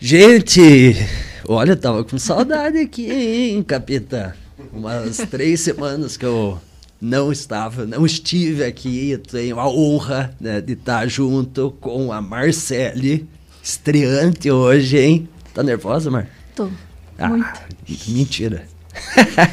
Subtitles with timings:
[0.00, 0.94] Gente,
[1.48, 4.32] olha, tava com saudade aqui, hein, capitã?
[4.72, 6.56] Umas três semanas que eu
[7.00, 9.10] não estava, não estive aqui.
[9.10, 13.28] Eu tenho a honra né, de estar junto com a Marcele,
[13.60, 15.28] estreante hoje, hein?
[15.52, 16.28] Tá nervosa, Mar?
[16.54, 16.68] Tô.
[17.18, 17.60] Ah, muito.
[18.06, 18.68] mentira.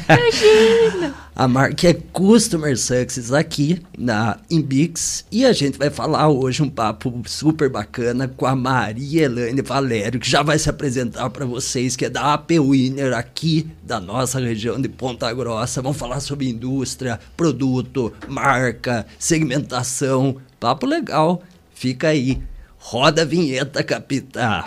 [0.08, 1.25] Imagina!
[1.38, 6.70] A marca é Customer Success aqui na Imbix e a gente vai falar hoje um
[6.70, 11.94] papo super bacana com a Maria Elaine Valério, que já vai se apresentar para vocês,
[11.94, 15.82] que é da AP Winner aqui da nossa região de Ponta Grossa.
[15.82, 20.38] Vamos falar sobre indústria, produto, marca, segmentação.
[20.58, 21.42] Papo legal.
[21.74, 22.42] Fica aí.
[22.78, 24.64] Roda a vinheta, capitã.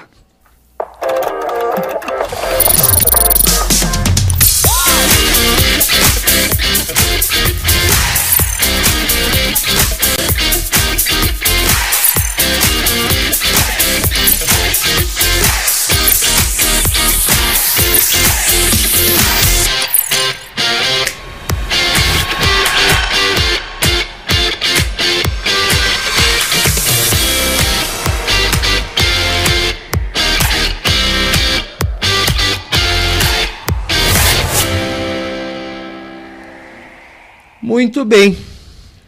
[37.80, 38.36] Muito bem.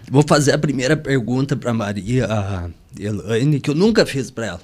[0.09, 4.61] Vou fazer a primeira pergunta para Maria Elaine, que eu nunca fiz para ela.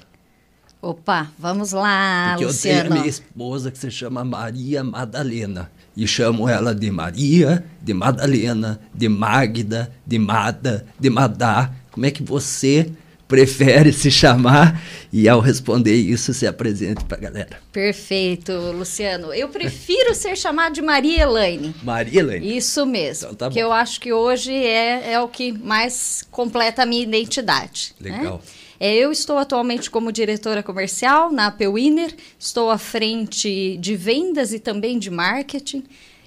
[0.80, 2.78] Opa, vamos lá, Porque Luciano.
[2.78, 5.70] eu tenho a minha esposa que se chama Maria Madalena.
[5.94, 11.70] E chamo ela de Maria, de Madalena, de Magda, de Mada, de Madá.
[11.90, 12.90] Como é que você
[13.28, 14.82] prefere se chamar?
[15.12, 17.60] E ao responder isso, se apresente para a galera.
[17.70, 19.32] Perfeito, Luciano.
[19.32, 21.74] Eu prefiro ser chamada de Maria Elaine.
[21.82, 22.56] Maria Elaine.
[22.56, 23.30] Isso mesmo.
[23.32, 27.02] Então tá que eu acho que hoje é, é o que mais completa a minha
[27.02, 27.94] identidade.
[28.00, 28.18] né?
[28.18, 28.42] Legal.
[28.80, 34.52] É, eu estou atualmente como diretora comercial na AP Winner, estou à frente de vendas
[34.52, 35.82] e também de marketing.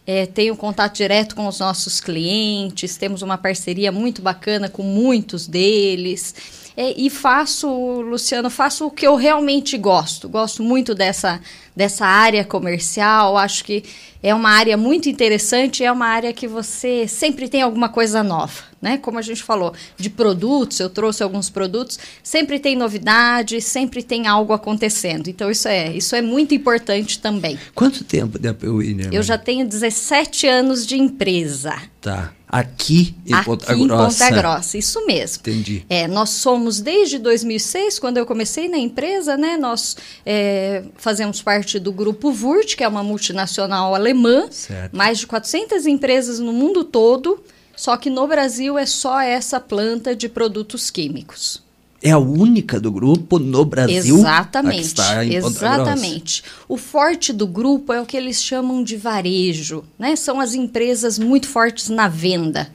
[0.06, 5.48] É, tenho contato direto com os nossos clientes, temos uma parceria muito bacana com muitos
[5.48, 6.36] deles.
[6.76, 7.68] É, e faço,
[8.02, 10.30] Luciano, faço o que eu realmente gosto.
[10.30, 11.40] Gosto muito dessa,
[11.76, 13.38] dessa área comercial.
[13.38, 13.84] Acho que
[14.24, 18.72] é uma área muito interessante, é uma área que você sempre tem alguma coisa nova.
[18.82, 18.98] Né?
[18.98, 24.28] Como a gente falou, de produtos, eu trouxe alguns produtos, sempre tem novidade, sempre tem
[24.28, 25.28] algo acontecendo.
[25.28, 27.60] Então, isso é, isso é muito importante também.
[27.76, 29.10] Quanto tempo AP Winner?
[29.12, 31.76] Eu já tenho 17 anos de empresa.
[32.00, 32.34] Tá.
[32.52, 34.26] Aqui em aqui Ponta em Grossa.
[34.26, 35.40] Ponta Grossa, isso mesmo.
[35.40, 35.86] Entendi.
[35.88, 39.56] É, nós somos desde 2006, quando eu comecei na empresa, né?
[39.56, 39.96] Nós
[40.26, 44.94] é, fazemos parte do grupo Vurt, que é uma multinacional alemã, Certo.
[44.94, 47.42] mais de 400 empresas no mundo todo.
[47.74, 51.64] Só que no Brasil é só essa planta de produtos químicos.
[52.04, 54.96] É a única do grupo no Brasil Exatamente.
[55.36, 56.44] exatamente.
[56.68, 60.16] O forte do grupo é o que eles chamam de varejo, né?
[60.16, 62.68] São as empresas muito fortes na venda.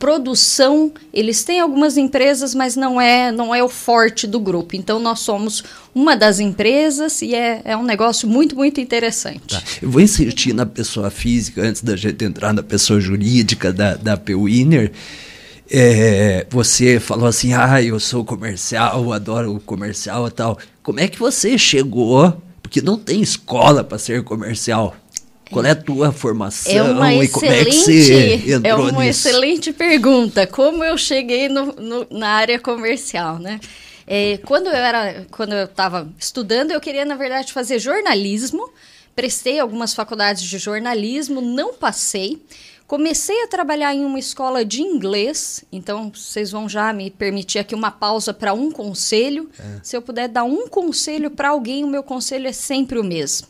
[0.00, 4.74] Produção, eles têm algumas empresas, mas não é, não é o forte do grupo.
[4.74, 5.62] Então nós somos
[5.94, 9.54] uma das empresas e é, é um negócio muito, muito interessante.
[9.54, 9.62] Tá.
[9.80, 14.16] Eu vou insistir na pessoa física antes da gente entrar na pessoa jurídica da, da
[14.16, 14.90] P-Winner.
[15.70, 20.58] É, você falou assim, ah, eu sou comercial, eu adoro o comercial e tal.
[20.82, 22.40] Como é que você chegou?
[22.62, 24.96] Porque não tem escola para ser comercial.
[25.50, 28.90] Qual é a tua formação É uma e como é que você excelente, entrou é
[28.92, 29.28] uma nisso?
[29.28, 30.46] excelente pergunta.
[30.46, 33.60] Como eu cheguei no- no- na área comercial, né?
[34.08, 38.68] É, quando eu era, quando eu estava estudando, eu queria na verdade fazer jornalismo.
[39.14, 42.42] Prestei algumas faculdades de jornalismo, não passei.
[42.86, 47.74] Comecei a trabalhar em uma escola de inglês, então vocês vão já me permitir aqui
[47.74, 49.50] uma pausa para um conselho.
[49.82, 53.48] Se eu puder dar um conselho para alguém, o meu conselho é sempre o mesmo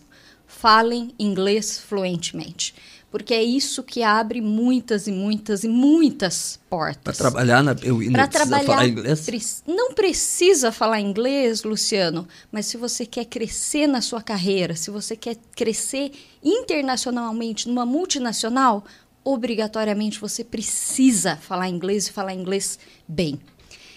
[0.48, 2.75] falem inglês fluentemente.
[3.10, 7.19] Porque é isso que abre muitas e muitas e muitas Para portas.
[7.19, 9.20] trabalhar na Para precisa trabalhar, falar inglês?
[9.26, 14.90] prec- não precisa falar inglês, Luciano, mas se você quer crescer na sua carreira, se
[14.90, 16.11] você quer crescer
[16.43, 18.84] internacionalmente numa multinacional,
[19.26, 22.78] obrigatoriamente você precisa falar inglês e falar inglês
[23.08, 23.40] bem.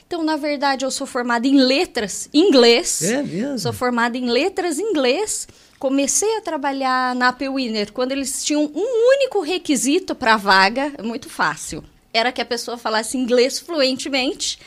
[0.08, 3.04] Então, na verdade, eu sou formada em letras inglês.
[3.04, 3.60] É mesmo?
[3.60, 5.48] Sou formada em letras inglês.
[5.78, 10.92] Comecei a trabalhar na AP Winner quando eles tinham um único requisito para a vaga,
[11.04, 11.84] muito fácil.
[12.12, 14.58] Era que a pessoa falasse inglês fluentemente.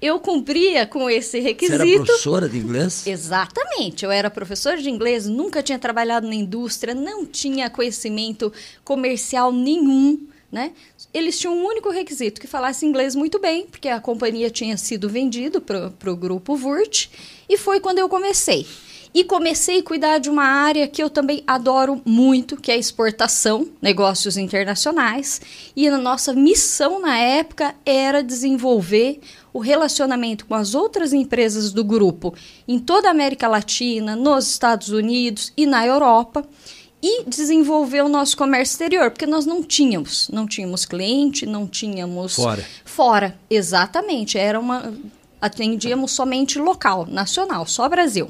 [0.00, 2.04] Eu cumpria com esse Você era requisito.
[2.04, 3.06] professora de inglês?
[3.06, 4.04] Exatamente.
[4.04, 8.52] Eu era professora de inglês, nunca tinha trabalhado na indústria, não tinha conhecimento
[8.84, 10.72] comercial nenhum, né?
[11.14, 15.08] Eles tinham um único requisito, que falasse inglês muito bem, porque a companhia tinha sido
[15.08, 17.08] vendido para o grupo Vurt,
[17.48, 18.66] e foi quando eu comecei.
[19.14, 22.78] E comecei a cuidar de uma área que eu também adoro muito, que é a
[22.78, 25.40] exportação, negócios internacionais.
[25.74, 29.20] E a nossa missão na época era desenvolver
[29.52, 32.34] o relacionamento com as outras empresas do grupo
[32.68, 36.46] em toda a América Latina, nos Estados Unidos e na Europa
[37.02, 42.34] e desenvolver o nosso comércio exterior, porque nós não tínhamos, não tínhamos cliente, não tínhamos
[42.34, 42.64] fora.
[42.84, 44.92] Fora, exatamente, era uma
[45.40, 48.28] atendíamos somente local, nacional, só Brasil.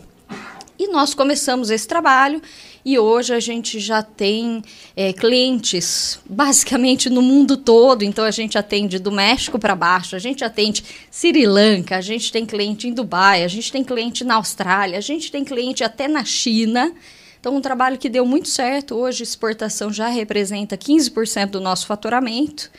[0.78, 2.42] E nós começamos esse trabalho
[2.84, 4.62] e hoje a gente já tem
[4.94, 8.02] é, clientes basicamente no mundo todo.
[8.02, 12.30] Então a gente atende do México para baixo, a gente atende Sri Lanka, a gente
[12.30, 16.06] tem cliente em Dubai, a gente tem cliente na Austrália, a gente tem cliente até
[16.06, 16.92] na China.
[17.40, 18.96] Então, um trabalho que deu muito certo.
[18.96, 22.70] Hoje, exportação já representa 15% do nosso faturamento.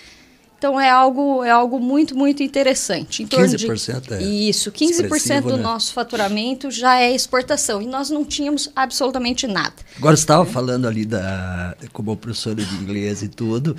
[0.58, 3.22] Então é algo, é algo muito, muito interessante.
[3.22, 5.64] Em 15% de, é Isso, 15% do né?
[5.64, 7.80] nosso faturamento já é exportação.
[7.80, 9.76] E nós não tínhamos absolutamente nada.
[9.98, 13.76] Agora você estava falando ali da, como professora de inglês e tudo,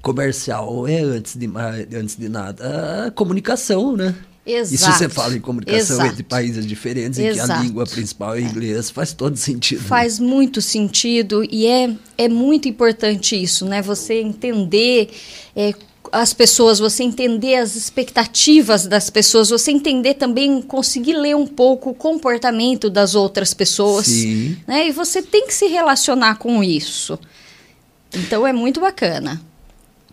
[0.00, 1.50] comercial é antes de,
[1.96, 4.14] antes de nada a comunicação, né?
[4.46, 4.74] Exato.
[4.74, 6.12] E se você fala em comunicação Exato.
[6.12, 9.82] entre países diferentes em que a língua principal é inglês, faz todo sentido.
[9.82, 10.26] Faz né?
[10.26, 13.82] muito sentido e é, é muito importante isso, né?
[13.82, 15.10] Você entender
[15.54, 15.74] é,
[16.12, 21.90] as pessoas, você entender as expectativas das pessoas, você entender também, conseguir ler um pouco
[21.90, 24.06] o comportamento das outras pessoas.
[24.06, 24.56] Sim.
[24.66, 24.88] Né?
[24.88, 27.18] E você tem que se relacionar com isso.
[28.14, 29.40] Então é muito bacana.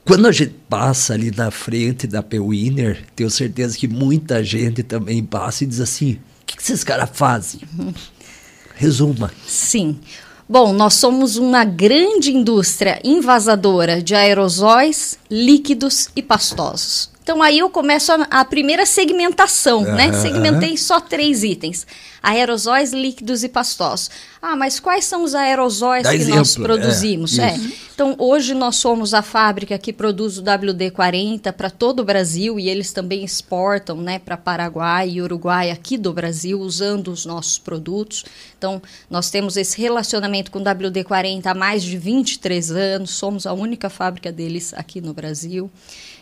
[0.05, 5.21] Quando a gente passa ali na frente da P-Winner, tenho certeza que muita gente também
[5.23, 7.61] passa e diz assim: o que, que esses caras fazem?
[7.77, 7.93] Uhum.
[8.75, 9.31] Resuma.
[9.45, 9.99] Sim.
[10.49, 17.16] Bom, nós somos uma grande indústria invasadora de aerosóis, líquidos e pastosos.
[17.27, 19.95] Então aí eu começo a, a primeira segmentação, uhum.
[19.95, 20.13] né?
[20.13, 21.85] Segmentei só três itens:
[22.23, 24.09] aerosóis, líquidos e pastosos.
[24.41, 26.37] Ah, mas quais são os aerosóis Dá que exemplo.
[26.37, 27.37] nós produzimos?
[27.37, 27.59] É, é.
[27.93, 32.69] Então hoje nós somos a fábrica que produz o WD-40 para todo o Brasil e
[32.69, 38.23] eles também exportam, né, para Paraguai e Uruguai aqui do Brasil usando os nossos produtos.
[38.57, 43.09] Então nós temos esse relacionamento com o WD-40 há mais de 23 anos.
[43.09, 45.69] Somos a única fábrica deles aqui no Brasil.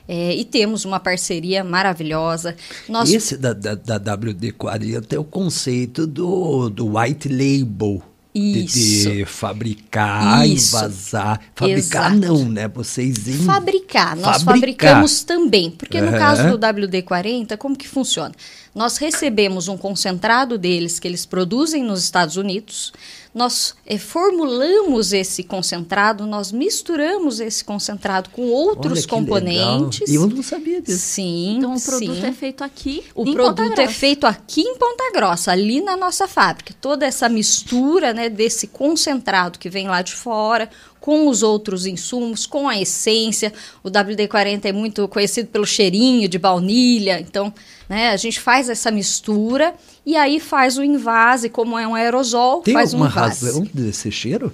[0.07, 2.55] É, e temos uma parceria maravilhosa.
[2.87, 3.11] Nós...
[3.11, 8.01] Esse da, da, da WD-40 é o conceito do, do white label.
[8.37, 8.77] Isso.
[8.77, 10.75] De, de fabricar Isso.
[10.75, 11.41] e vazar.
[11.55, 12.15] Fabricar Exato.
[12.17, 12.67] não, né?
[12.67, 13.45] Vocês em...
[13.45, 14.13] Fabricar.
[14.17, 14.89] Nós fabricar.
[14.95, 15.71] fabricamos também.
[15.71, 16.17] Porque no uhum.
[16.17, 18.35] caso do WD-40, como que funciona?
[18.75, 22.91] Nós recebemos um concentrado deles que eles produzem nos Estados Unidos
[23.35, 30.09] nós é, formulamos esse concentrado, nós misturamos esse concentrado com outros componentes.
[30.09, 30.99] E eu não sabia disso.
[30.99, 31.57] Sim.
[31.57, 32.25] Então o produto sim.
[32.25, 33.03] é feito aqui.
[33.13, 36.73] O produto é feito aqui em Ponta Grossa, ali na nossa fábrica.
[36.79, 40.69] Toda essa mistura né, desse concentrado que vem lá de fora,
[41.05, 43.53] com os outros insumos, com a essência.
[43.83, 47.53] O WD-40 é muito conhecido pelo cheirinho de baunilha, então
[47.87, 52.61] né, a gente faz essa mistura e aí faz o invase, como é um aerosol,
[52.63, 53.45] Tem faz alguma um invase.
[53.45, 54.51] razão desse cheiro?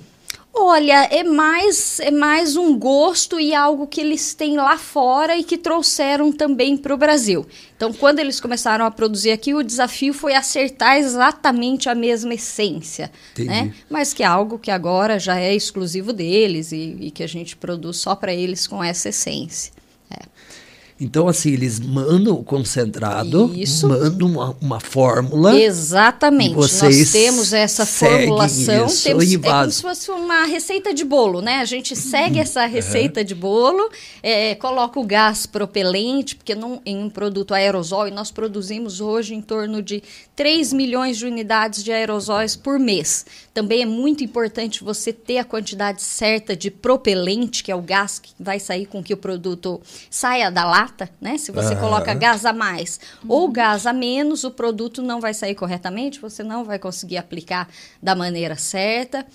[0.53, 5.43] Olha, é mais, é mais um gosto e algo que eles têm lá fora e
[5.43, 7.45] que trouxeram também para o Brasil.
[7.75, 13.11] Então, quando eles começaram a produzir aqui, o desafio foi acertar exatamente a mesma essência.
[13.45, 13.73] Né?
[13.89, 17.55] Mas que é algo que agora já é exclusivo deles e, e que a gente
[17.55, 19.71] produz só para eles com essa essência.
[21.01, 23.89] Então, assim, eles mandam o concentrado, Isso.
[23.89, 25.59] mandam uma, uma fórmula.
[25.59, 26.53] Exatamente.
[26.53, 26.79] Nós
[27.11, 28.85] temos essa formulação.
[28.85, 31.55] Isso temos, é como se fosse uma receita de bolo, né?
[31.55, 32.43] A gente segue uhum.
[32.43, 33.89] essa receita de bolo,
[34.21, 39.33] é, coloca o gás propelente, porque não, em um produto aerosol, e nós produzimos hoje
[39.33, 40.03] em torno de
[40.35, 43.25] 3 milhões de unidades de aerosóis por mês.
[43.53, 48.17] Também é muito importante você ter a quantidade certa de propelente, que é o gás
[48.17, 51.37] que vai sair com que o produto saia da lata, né?
[51.37, 55.55] Se você coloca gás a mais ou gás a menos, o produto não vai sair
[55.55, 57.67] corretamente, você não vai conseguir aplicar
[58.01, 59.25] da maneira certa.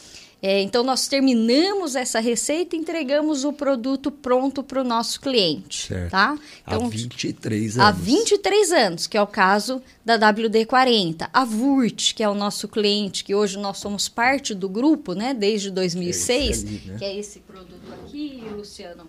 [0.43, 5.89] É, então, nós terminamos essa receita e entregamos o produto pronto para o nosso cliente.
[5.89, 6.11] Certo.
[6.11, 6.39] Tá?
[6.67, 7.89] Então, há 23 anos.
[7.89, 11.29] Há 23 anos, que é o caso da WD-40.
[11.33, 15.33] A VURT, que é o nosso cliente, que hoje nós somos parte do grupo, né,
[15.33, 16.99] desde 2006, é ali, né?
[16.99, 19.09] que é esse produto aqui, Luciano.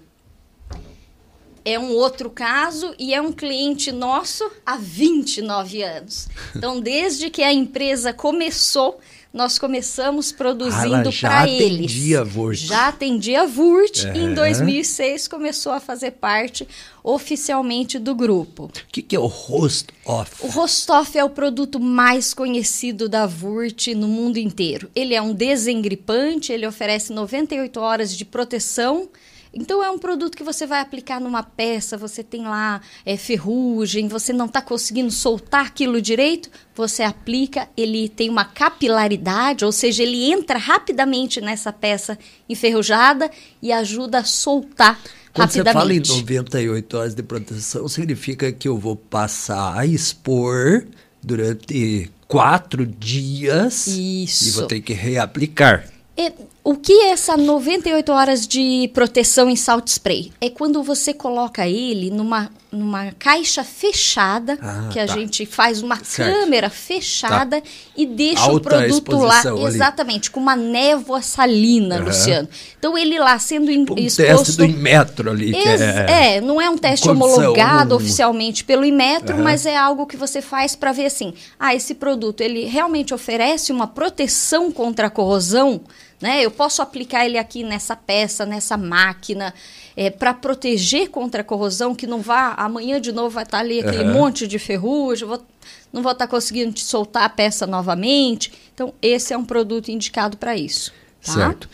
[1.65, 6.29] é um outro caso e é um cliente nosso há 29 anos.
[6.55, 9.00] Então, desde que a empresa começou,
[9.34, 11.86] nós começamos produzindo para eles.
[11.86, 12.57] Atendia a Vurt.
[12.60, 14.17] Já atendia a Vurt é.
[14.17, 16.67] e em 2006 começou a fazer parte
[17.03, 18.63] oficialmente do grupo.
[18.65, 20.31] O que, que, é o Rostoff?
[20.41, 24.89] O Rostoff é o produto mais conhecido da Vurt no mundo inteiro.
[24.96, 29.10] Ele é um desengripante, ele oferece 98 horas de proteção
[29.54, 34.08] então é um produto que você vai aplicar numa peça, você tem lá é, ferrugem,
[34.08, 40.04] você não está conseguindo soltar aquilo direito, você aplica, ele tem uma capilaridade, ou seja,
[40.04, 43.30] ele entra rapidamente nessa peça enferrujada
[43.62, 45.00] e ajuda a soltar
[45.38, 50.88] quando você fala em 98 horas de proteção, significa que eu vou passar a expor
[51.22, 54.48] durante quatro dias Isso.
[54.48, 55.88] e vou ter que reaplicar.
[56.18, 56.34] E,
[56.68, 60.34] o que é essa 98 horas de proteção em salt spray?
[60.42, 65.14] É quando você coloca ele numa, numa caixa fechada, ah, que a tá.
[65.14, 66.30] gente faz uma certo.
[66.30, 67.68] câmera fechada tá.
[67.96, 69.40] e deixa Alta o produto lá.
[69.40, 69.64] Ali.
[69.64, 72.08] Exatamente, com uma névoa salina, uhum.
[72.08, 72.50] Luciano.
[72.78, 74.18] Então ele lá sendo um exposto.
[74.18, 75.56] teste do Inmetro ali.
[75.56, 79.44] É, é, não é um teste homologado oficialmente pelo Inmetro, uhum.
[79.44, 83.72] mas é algo que você faz para ver assim: ah, esse produto ele realmente oferece
[83.72, 85.80] uma proteção contra a corrosão
[86.20, 86.44] né?
[86.44, 89.54] Eu posso aplicar ele aqui nessa peça, nessa máquina,
[89.96, 93.64] é, para proteger contra a corrosão, que não vá, amanhã de novo vai estar tá
[93.64, 94.14] ali aquele uhum.
[94.14, 95.44] monte de ferrugem, vou,
[95.94, 98.52] não vou estar tá conseguindo te soltar a peça novamente.
[98.74, 100.92] Então, esse é um produto indicado para isso.
[101.24, 101.34] Tá?
[101.34, 101.70] Certo.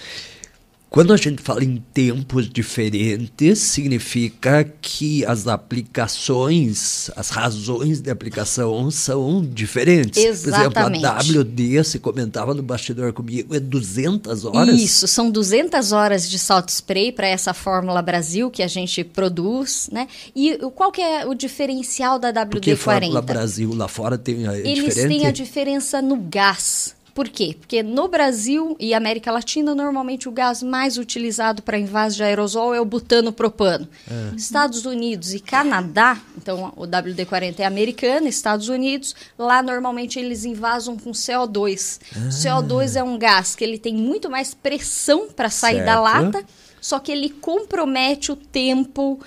[0.94, 8.92] Quando a gente fala em tempos diferentes, significa que as aplicações, as razões de aplicação
[8.92, 10.24] são diferentes.
[10.24, 11.02] Exatamente.
[11.02, 14.80] Por exemplo, a WD, se comentava no bastidor comigo, é 200 horas?
[14.80, 19.90] Isso, são 200 horas de salt spray para essa Fórmula Brasil que a gente produz,
[19.92, 20.08] né?
[20.36, 22.50] E qual que é o diferencial da WD-40?
[22.52, 25.08] Porque Fórmula Brasil lá fora tem a Eles diferente?
[25.08, 26.94] têm a diferença no gás.
[27.14, 27.56] Por quê?
[27.60, 32.74] Porque no Brasil e América Latina, normalmente o gás mais utilizado para invase de aerosol
[32.74, 33.88] é o butano propano.
[34.10, 34.36] É.
[34.36, 40.98] Estados Unidos e Canadá, então o WD-40 é americano, Estados Unidos, lá normalmente eles invasam
[40.98, 42.00] com CO2.
[42.16, 42.30] Ah.
[42.30, 45.86] CO2 é um gás que ele tem muito mais pressão para sair certo.
[45.86, 46.44] da lata,
[46.82, 49.20] só que ele compromete o tempo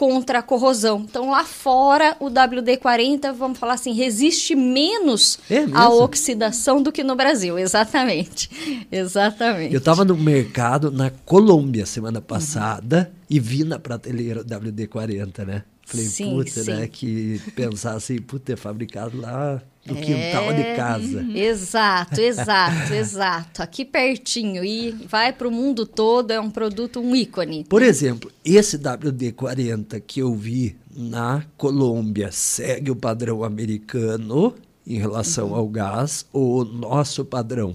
[0.00, 1.04] contra a corrosão.
[1.06, 7.04] Então, lá fora, o WD-40, vamos falar assim, resiste menos é à oxidação do que
[7.04, 7.58] no Brasil.
[7.58, 8.48] Exatamente.
[8.90, 9.74] Exatamente.
[9.74, 13.26] Eu estava no mercado na Colômbia semana passada uhum.
[13.28, 15.64] e vi na prateleira o WD-40, né?
[15.90, 16.70] Falei, sim, puta, sim.
[16.70, 16.86] né?
[16.86, 20.00] Que pensar assim, puta, é fabricado lá no é...
[20.00, 21.26] quintal de casa.
[21.34, 23.60] Exato, exato, exato.
[23.60, 24.64] Aqui pertinho.
[24.64, 27.64] E vai para o mundo todo, é um produto, um ícone.
[27.68, 34.54] Por exemplo, esse WD-40 que eu vi na Colômbia segue o padrão americano
[34.86, 35.56] em relação uhum.
[35.56, 37.74] ao gás ou nosso padrão?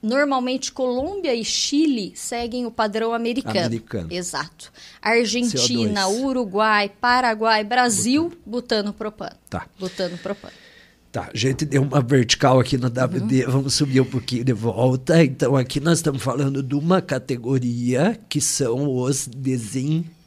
[0.00, 3.66] Normalmente, Colômbia e Chile seguem o padrão americano.
[3.66, 4.08] Americano.
[4.12, 4.72] Exato.
[5.02, 6.22] Argentina, CO2.
[6.22, 9.36] Uruguai, Paraguai, Brasil, butano propano.
[9.50, 9.66] Tá.
[9.78, 10.54] Butano propano.
[11.10, 13.50] Tá, a gente deu uma vertical aqui no WD, uhum.
[13.50, 15.24] vamos subir um pouquinho de volta.
[15.24, 19.26] Então, aqui nós estamos falando de uma categoria que são os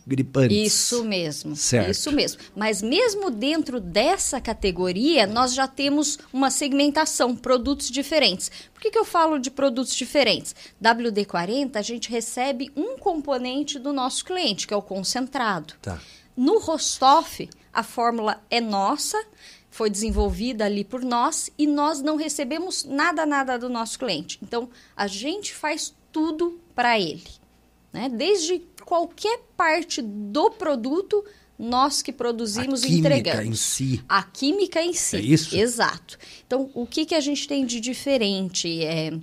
[0.06, 0.58] desengripantes.
[0.58, 1.56] Isso mesmo.
[1.56, 1.92] Certo.
[1.92, 2.42] Isso mesmo.
[2.56, 8.52] Mas mesmo dentro dessa categoria, nós já temos uma segmentação, produtos diferentes.
[8.74, 10.56] Por que, que eu falo de produtos diferentes?
[10.82, 15.76] WD-40, a gente recebe um componente do nosso cliente, que é o concentrado.
[15.82, 16.00] Tá.
[16.36, 19.22] No Rostoff, a fórmula é nossa,
[19.70, 24.38] foi desenvolvida ali por nós e nós não recebemos nada, nada do nosso cliente.
[24.42, 27.24] Então, a gente faz tudo para ele.
[27.94, 28.10] Né?
[28.10, 28.60] Desde
[28.92, 31.24] qualquer parte do produto,
[31.58, 33.38] nós que produzimos e entregamos.
[33.38, 34.04] A química em si.
[34.10, 35.16] A química em si.
[35.16, 35.56] É isso?
[35.56, 36.20] Exato.
[36.46, 39.14] Então, o que, que a gente tem de diferente, é,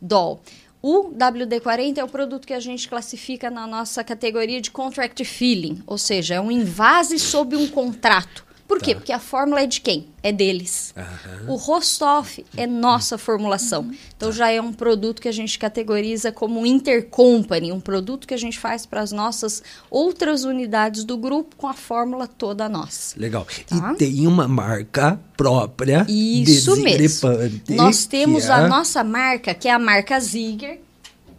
[0.00, 0.40] Dol?
[0.80, 5.82] O WD-40 é o produto que a gente classifica na nossa categoria de contract filling,
[5.86, 8.46] ou seja, é um invase sob um contrato.
[8.68, 8.92] Por quê?
[8.92, 9.00] Tá.
[9.00, 10.08] Porque a fórmula é de quem?
[10.22, 10.94] É deles.
[10.94, 11.54] Uhum.
[11.54, 13.90] O Rostoff é nossa formulação.
[14.14, 14.36] Então tá.
[14.36, 18.58] já é um produto que a gente categoriza como intercompany, um produto que a gente
[18.58, 23.18] faz para as nossas outras unidades do grupo com a fórmula toda nossa.
[23.18, 23.46] Legal.
[23.66, 23.94] Tá?
[23.94, 26.04] E tem uma marca própria.
[26.06, 27.30] Isso mesmo.
[27.70, 28.52] Nós temos é...
[28.52, 30.80] a nossa marca, que é a marca Ziger,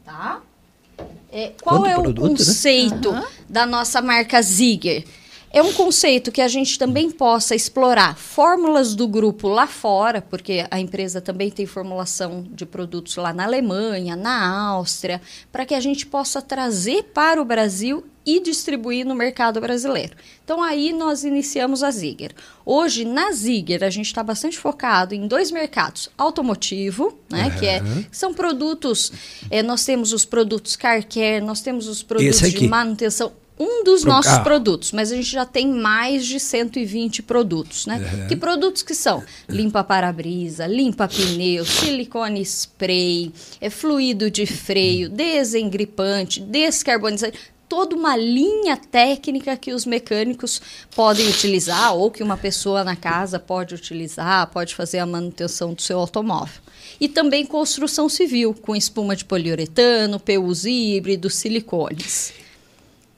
[0.03, 0.41] tá?
[1.31, 2.29] É, qual Quanto é produto, o né?
[2.29, 3.27] conceito né?
[3.47, 5.05] da nossa marca Ziger?
[5.51, 10.65] É um conceito que a gente também possa explorar fórmulas do grupo lá fora, porque
[10.69, 15.19] a empresa também tem formulação de produtos lá na Alemanha, na Áustria,
[15.51, 20.15] para que a gente possa trazer para o Brasil e distribuir no mercado brasileiro.
[20.43, 22.31] Então aí nós iniciamos a Ziger.
[22.63, 27.59] Hoje na Ziger a gente está bastante focado em dois mercados: automotivo, né, uhum.
[27.59, 29.11] que é, são produtos.
[29.49, 34.01] É, nós temos os produtos car care, nós temos os produtos de manutenção um dos
[34.01, 34.43] Pro nossos carro.
[34.45, 37.97] produtos, mas a gente já tem mais de 120 produtos, né?
[37.97, 38.27] Uhum.
[38.27, 39.21] Que produtos que são?
[39.49, 47.37] Limpa para-brisa, limpa pneu, silicone spray, é fluido de freio, desengripante, descarbonizante,
[47.67, 50.61] toda uma linha técnica que os mecânicos
[50.95, 55.81] podem utilizar ou que uma pessoa na casa pode utilizar, pode fazer a manutenção do
[55.81, 56.61] seu automóvel.
[56.99, 62.33] E também construção civil, com espuma de poliuretano, PUs híbridos, silicones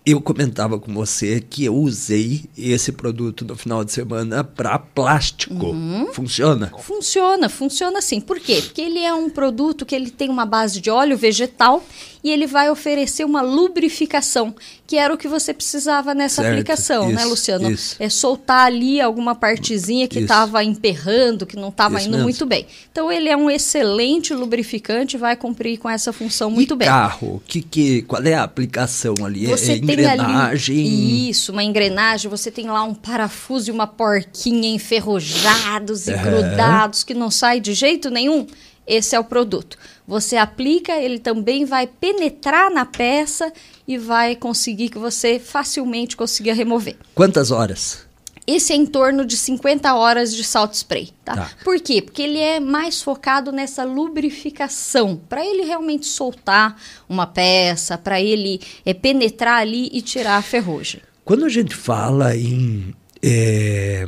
[0.06, 5.68] eu comentava com você que eu usei esse produto no final de semana para plástico.
[5.68, 6.12] Uhum.
[6.12, 6.72] Funciona?
[6.80, 8.20] Funciona, funciona sim.
[8.20, 8.62] Por quê?
[8.64, 11.84] Porque ele é um produto que ele tem uma base de óleo vegetal
[12.24, 14.54] e ele vai oferecer uma lubrificação,
[14.86, 17.72] que era o que você precisava nessa certo, aplicação, né, isso, né, Luciano?
[17.72, 17.96] Isso.
[18.00, 22.24] É soltar ali alguma partezinha que estava emperrando, que não estava indo mesmo.
[22.24, 22.68] muito bem.
[22.92, 26.88] Então ele é um excelente lubrificante, vai cumprir com essa função muito e bem.
[26.88, 29.48] Carro, que, que, qual é a aplicação ali?
[29.48, 30.80] Você é engrenagem?
[30.80, 32.30] Ali, isso, uma engrenagem.
[32.30, 36.18] Você tem lá um parafuso e uma porquinha enferrujados e é.
[36.18, 38.46] grudados que não sai de jeito nenhum.
[38.86, 39.78] Esse é o produto.
[40.08, 43.52] Você aplica, ele também vai penetrar na peça
[43.88, 46.98] e vai conseguir que você facilmente consiga remover.
[47.16, 48.06] Quantas horas?
[48.46, 51.36] Esse é em torno de 50 horas de salt spray, tá?
[51.36, 51.52] tá.
[51.64, 52.02] Por quê?
[52.02, 56.76] Porque ele é mais focado nessa lubrificação, para ele realmente soltar
[57.08, 61.02] uma peça, para ele é, penetrar ali e tirar a ferrugem.
[61.24, 64.08] Quando a gente fala em é,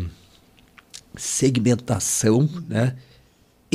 [1.16, 2.96] segmentação, né?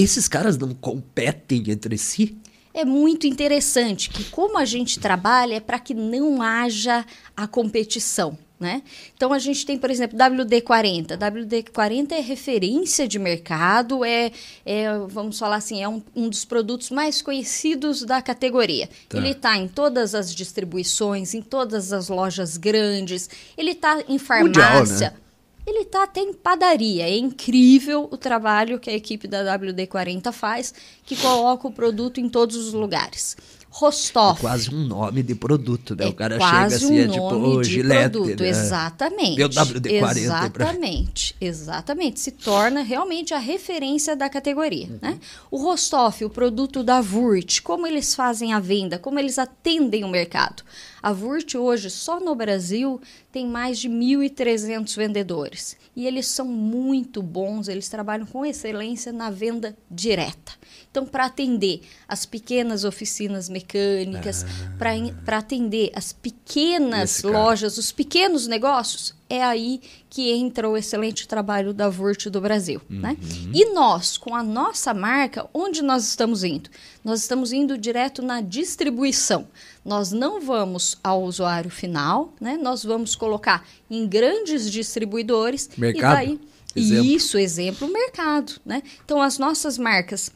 [0.02, 2.36] Esses caras não competem entre si?
[2.72, 7.04] É muito interessante que como a gente trabalha é para que não haja
[7.36, 8.38] a competição.
[8.60, 8.82] Né?
[9.16, 11.16] Então a gente tem, por exemplo, WD-40.
[11.16, 14.32] WD-40 é referência de mercado, é,
[14.66, 18.88] é vamos falar assim, é um, um, dos produtos mais conhecidos da categoria.
[19.08, 19.16] Tá.
[19.16, 25.10] Ele está em todas as distribuições, em todas as lojas grandes, ele está em farmácia.
[25.10, 25.27] Mundial, né?
[25.68, 27.04] Ele está até em padaria.
[27.04, 30.72] É incrível o trabalho que a equipe da WD-40 faz,
[31.04, 33.36] que coloca o produto em todos os lugares.
[33.70, 34.38] Rostov.
[34.38, 36.06] É quase um nome de produto, né?
[36.06, 38.10] É o cara chega assim, um é tipo o Gillette.
[38.10, 38.42] Produto.
[38.42, 38.48] Né?
[38.48, 39.36] Exatamente.
[39.36, 40.16] Meu WD-40.
[40.16, 41.46] Exatamente, pra...
[41.46, 42.20] exatamente.
[42.20, 44.98] Se torna realmente a referência da categoria, uhum.
[45.02, 45.18] né?
[45.50, 50.08] O Rostov, o produto da Vurt, como eles fazem a venda, como eles atendem o
[50.08, 50.62] mercado.
[51.02, 55.76] A Vurt hoje, só no Brasil, tem mais de 1.300 vendedores.
[55.94, 60.52] E eles são muito bons, eles trabalham com excelência na venda direta.
[60.90, 65.18] Então, para atender as pequenas oficinas mecânicas, ah.
[65.24, 71.74] para atender as pequenas lojas, os pequenos negócios, é aí que entra o excelente trabalho
[71.74, 72.80] da Vurt do Brasil.
[72.88, 73.16] Né?
[73.20, 73.28] Uhum.
[73.28, 73.50] Né?
[73.54, 76.70] E nós, com a nossa marca, onde nós estamos indo?
[77.04, 79.46] Nós estamos indo direto na distribuição.
[79.88, 82.58] Nós não vamos ao usuário final, né?
[82.60, 85.70] nós vamos colocar em grandes distribuidores.
[85.76, 86.22] Mercado?
[86.22, 86.40] E daí,
[86.76, 87.04] exemplo.
[87.06, 88.52] Isso, exemplo, mercado.
[88.64, 88.82] Né?
[89.04, 90.30] Então, as nossas marcas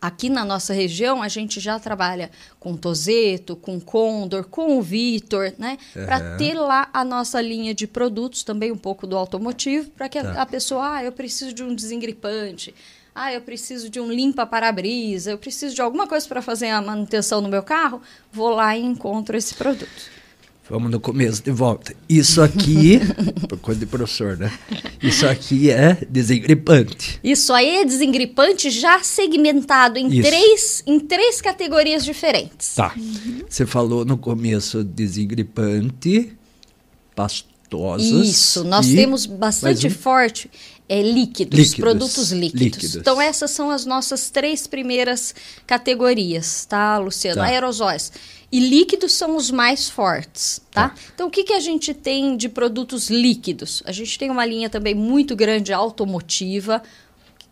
[0.00, 5.52] Aqui na nossa região, a gente já trabalha com Tozeto, com Condor, com o Vitor,
[5.58, 5.76] né?
[5.96, 6.04] Uhum.
[6.04, 10.22] Para ter lá a nossa linha de produtos, também um pouco do automotivo, para que
[10.22, 10.34] tá.
[10.34, 12.72] a, a, pessoa, ah, eu preciso de um desengripante,
[13.20, 16.80] ah, eu preciso de um limpa para-brisa, eu preciso de alguma coisa para fazer a
[16.80, 18.00] manutenção no meu carro,
[18.32, 20.18] vou lá e encontro esse produto.
[20.70, 21.96] Vamos no começo de volta.
[22.08, 23.00] Isso aqui,
[23.60, 24.52] coisa de professor, né?
[25.02, 27.18] Isso aqui é desengripante.
[27.24, 32.76] Isso aí é desengripante já segmentado em, três, em três categorias diferentes.
[32.76, 32.94] Tá.
[32.96, 33.42] Uhum.
[33.48, 36.36] Você falou no começo desengripante,
[37.16, 38.28] pastosos.
[38.28, 38.94] Isso, nós e...
[38.94, 39.90] temos bastante um...
[39.90, 40.48] forte
[40.88, 42.60] é, líquidos, líquidos, produtos líquidos.
[42.62, 42.96] líquidos.
[42.96, 45.34] Então, essas são as nossas três primeiras
[45.66, 47.42] categorias, tá, Luciano?
[47.42, 47.46] Tá.
[47.46, 48.10] Aerosóis
[48.50, 50.88] e líquidos são os mais fortes, tá?
[50.88, 50.94] tá?
[51.14, 53.82] Então, o que, que a gente tem de produtos líquidos?
[53.84, 56.82] A gente tem uma linha também muito grande automotiva.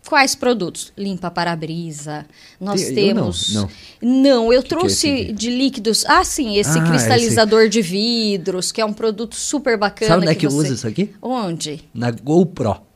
[0.08, 0.92] Quais produtos?
[0.96, 2.24] Limpa para-brisa.
[2.58, 3.52] Nós eu temos.
[3.52, 3.68] Não,
[4.00, 4.20] não.
[4.22, 6.06] não eu que trouxe que é de líquidos.
[6.06, 7.70] Ah, sim, esse ah, cristalizador esse...
[7.70, 10.12] de vidros, que é um produto super bacana.
[10.12, 10.68] Sabe onde é que, que você...
[10.68, 11.10] usa isso aqui?
[11.20, 11.84] Onde?
[11.92, 12.86] Na GoPro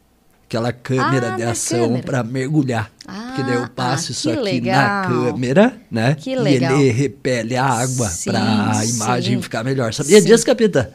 [0.51, 2.91] aquela câmera ah, de ação para mergulhar.
[3.07, 4.75] Ah, porque daí eu ah, passo ah, isso aqui legal.
[4.75, 6.17] na câmera, né?
[6.19, 6.77] Que legal.
[6.77, 9.95] E ele repele a água para a imagem ficar melhor.
[9.95, 10.27] Sabia sim.
[10.27, 10.89] disso, capitã?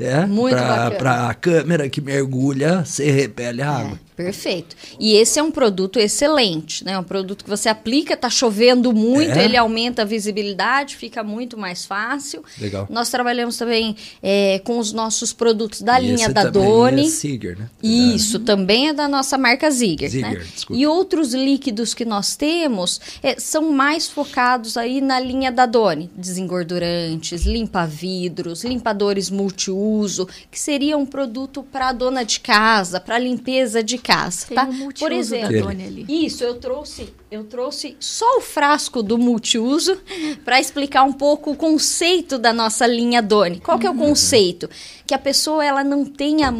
[0.00, 0.96] É, Muito pra, bacana.
[0.96, 4.00] pra câmera que mergulha, você repele a água.
[4.18, 4.76] É, perfeito.
[4.98, 6.98] E esse é um produto excelente, né?
[6.98, 9.44] Um produto que você aplica, tá chovendo muito, É?
[9.44, 12.42] ele aumenta a visibilidade, fica muito mais fácil.
[12.60, 12.86] Legal.
[12.90, 17.06] Nós trabalhamos também é, com os nossos produtos da E linha esse da também Doni.
[17.06, 17.68] É Seeger, né?
[17.82, 20.10] Isso, também é da nossa marca Ziger.
[20.10, 20.44] Ziger, né?
[20.54, 20.80] desculpa.
[20.80, 26.10] E outros líquidos que nós temos é, são mais focados aí na linha da Doni.
[26.16, 33.98] Desengordurantes, limpa-vidros, limpadores multiuso, que seria um produto para dona de casa, para limpeza de
[33.98, 34.46] casa.
[34.46, 34.64] Tem tá?
[34.64, 36.06] um multiuso Por exemplo, da Doni ali.
[36.08, 40.00] isso, eu trouxe, eu trouxe só o frasco do multiuso
[40.44, 43.60] para explicar um pouco o conceito da nossa linha Doni.
[43.60, 44.68] Qual que é o conceito?
[45.06, 46.52] Que a pessoa ela não tenha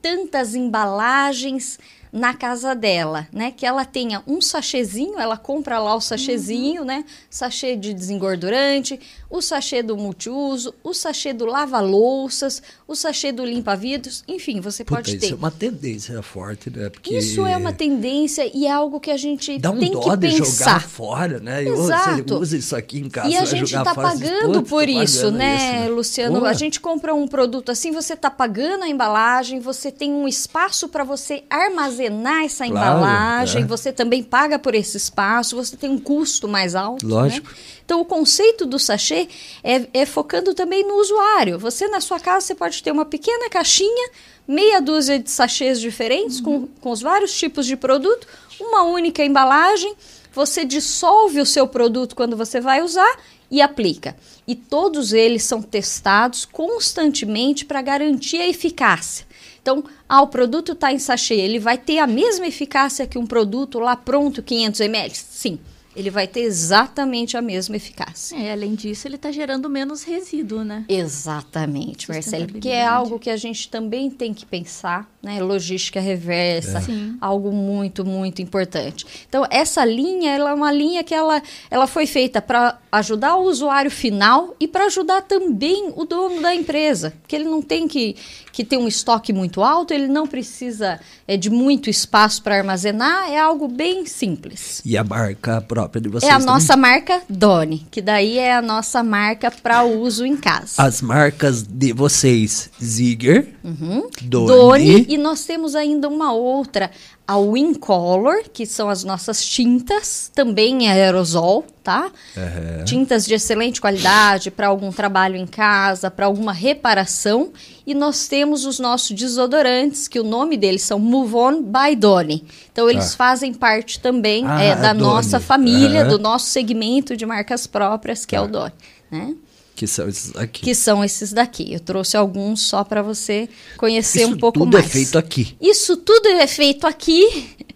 [0.00, 1.78] tantas embalagens
[2.12, 3.52] na casa dela, né?
[3.56, 7.04] Que ela tenha um sachêzinho, ela compra lá o sachêzinho, né?
[7.28, 8.98] Sachê de desengordurante,
[9.30, 14.96] o sachê do multiuso, o sachê do lava-louças, o sachê do limpa-vidros, enfim, você Puta,
[15.02, 15.32] pode isso ter.
[15.32, 16.88] é uma tendência forte, né?
[16.88, 20.00] Porque Isso é uma tendência e é algo que a gente Dá um tem dó
[20.00, 20.88] que de jogar pensar.
[20.88, 21.62] fora, né?
[21.62, 22.24] Exato.
[22.24, 24.90] Você usa isso aqui em casa, E a gente jogar está pagando "Putz, por tô
[24.90, 26.40] isso, pagando né, isso, Luciano?
[26.40, 30.26] Pô, A gente compra um produto assim, você está pagando a embalagem, você tem um
[30.26, 33.66] espaço para você armazenar essa Claro, embalagem, é.
[33.66, 37.06] você também paga por esse espaço, você tem um custo mais alto.
[37.06, 37.14] né?
[37.14, 37.50] Lógico.
[37.84, 39.28] Então, o conceito do sachê
[39.64, 41.58] é, é focando também no usuário.
[41.58, 44.10] Você, na sua casa, você pode ter uma pequena caixinha,
[44.46, 48.26] meia dúzia de sachês diferentes, com, com os vários tipos de produto,
[48.60, 49.94] uma única embalagem.
[50.32, 53.18] Você dissolve o seu produto quando você vai usar
[53.50, 54.16] e aplica.
[54.46, 59.26] E todos eles são testados constantemente para garantir a eficácia.
[59.60, 63.26] Então, ah, o produto está em sachê, ele vai ter a mesma eficácia que um
[63.26, 65.14] produto lá pronto, 500 ml?
[65.14, 65.58] Sim,
[65.94, 68.36] ele vai ter exatamente a mesma eficácia.
[68.36, 70.84] É, além disso, ele está gerando menos resíduo, né?
[70.88, 75.42] Exatamente, Marcelo, porque é algo que a gente também tem que pensar, né?
[75.42, 77.16] Logística reversa, Sim.
[77.20, 79.04] algo muito, muito importante.
[79.28, 83.44] Então, essa linha, ela é uma linha que ela, ela foi feita para ajudar o
[83.44, 88.16] usuário final e para ajudar também o dono da empresa, porque ele não tem que,
[88.52, 93.30] que ter um estoque muito alto, ele não precisa é, de muito espaço para armazenar,
[93.30, 94.82] é algo bem simples.
[94.84, 96.46] E a marca própria de vocês É a também?
[96.54, 100.74] nossa marca Doni, que daí é a nossa marca para uso em casa.
[100.82, 104.08] As marcas de vocês, Ziger, Uhum.
[104.22, 106.90] Doni, Doni e nós temos ainda uma outra,
[107.32, 112.10] a Wincolor, que são as nossas tintas, também em aerosol, tá?
[112.36, 112.84] Aham.
[112.84, 117.52] Tintas de excelente qualidade para algum trabalho em casa, para alguma reparação.
[117.86, 122.44] E nós temos os nossos desodorantes, que o nome deles são Move On by Doni.
[122.72, 123.16] Então eles Ah.
[123.16, 126.08] fazem parte também Ah, é, da nossa família, Aham.
[126.08, 128.44] do nosso segmento de marcas próprias, que é Tá.
[128.44, 128.72] o Doni,
[129.10, 129.34] né?
[129.80, 130.60] Que são esses aqui.
[130.60, 131.72] que são esses daqui.
[131.72, 134.84] Eu trouxe alguns só para você conhecer Isso um pouco tudo mais.
[134.84, 135.56] é feito aqui.
[135.58, 137.56] Isso tudo é feito aqui.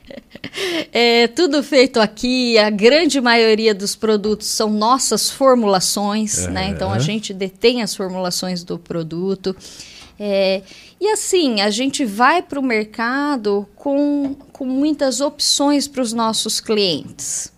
[0.93, 2.59] É tudo feito aqui.
[2.59, 6.69] A grande maioria dos produtos são nossas formulações, né?
[6.69, 9.57] Então a gente detém as formulações do produto.
[10.21, 10.63] É,
[11.01, 16.61] e assim, a gente vai para o mercado com, com muitas opções para os nossos
[16.61, 17.51] clientes.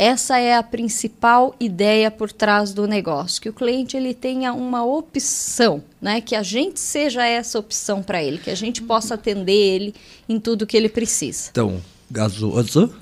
[0.00, 4.84] Essa é a principal ideia por trás do negócio, que o cliente ele tenha uma
[4.84, 6.20] opção, né?
[6.20, 9.92] Que a gente seja essa opção para ele, que a gente possa atender ele
[10.28, 11.48] em tudo que ele precisa.
[11.50, 12.94] Então, gasoso,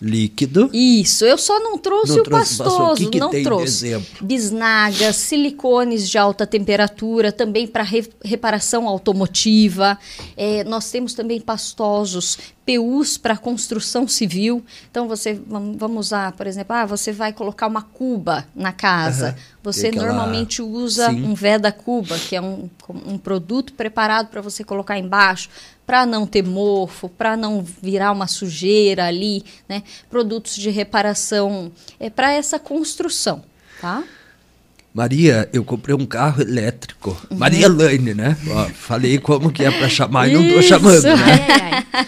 [0.00, 0.70] líquido.
[0.72, 2.70] Isso, eu só não trouxe Não o trouxe pastoso.
[2.78, 3.86] pastoso, O que que não trouxe.
[3.88, 4.26] exemplo?
[4.26, 7.84] Bisnagas, silicones de alta temperatura, também para
[8.24, 9.98] reparação automotiva.
[10.36, 14.64] É, nós temos também pastosos, PUs para construção civil.
[14.90, 19.34] Então, você vam- vamos usar, por exemplo, ah, você vai colocar uma cuba na casa.
[19.62, 21.24] Você aquela- normalmente usa Sim.
[21.24, 22.68] um Veda Cuba, que é um,
[23.06, 25.48] um produto preparado para você colocar embaixo,
[25.88, 29.82] para não ter mofo, para não virar uma sujeira ali, né?
[30.10, 33.42] Produtos de reparação é para essa construção,
[33.80, 34.04] tá?
[34.92, 37.16] Maria, eu comprei um carro elétrico.
[37.30, 37.38] Uhum.
[37.38, 38.36] Maria Elaine, né?
[38.50, 40.68] Ó, falei como que é pra chamar e não tô Isso.
[40.68, 41.46] chamando, né?
[41.48, 42.04] Ai, ai,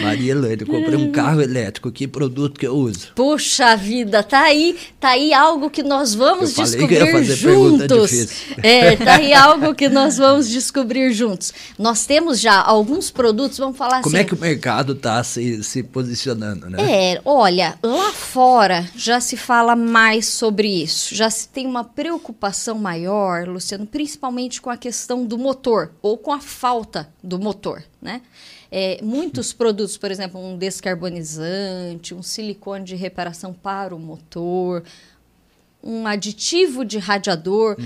[0.00, 1.90] Maria eu comprei um carro elétrico.
[1.90, 3.08] Que produto que eu uso?
[3.14, 8.20] Puxa vida, tá aí, tá aí algo que nós vamos Eu descobrir juntos.
[8.62, 11.52] É, tá aí algo que nós vamos descobrir juntos.
[11.78, 14.24] Nós temos já alguns produtos, vamos falar Como assim.
[14.24, 16.78] é que o mercado tá se, se posicionando, né?
[16.80, 21.14] É, olha, lá fora já se fala mais sobre isso.
[21.14, 26.32] Já se tem uma preocupação maior, Luciano, principalmente com a questão do motor ou com
[26.32, 28.20] a falta do motor, né?
[28.70, 34.84] É, muitos produtos, por exemplo, um descarbonizante, um silicone de reparação para o motor,
[35.82, 37.76] um aditivo de radiador.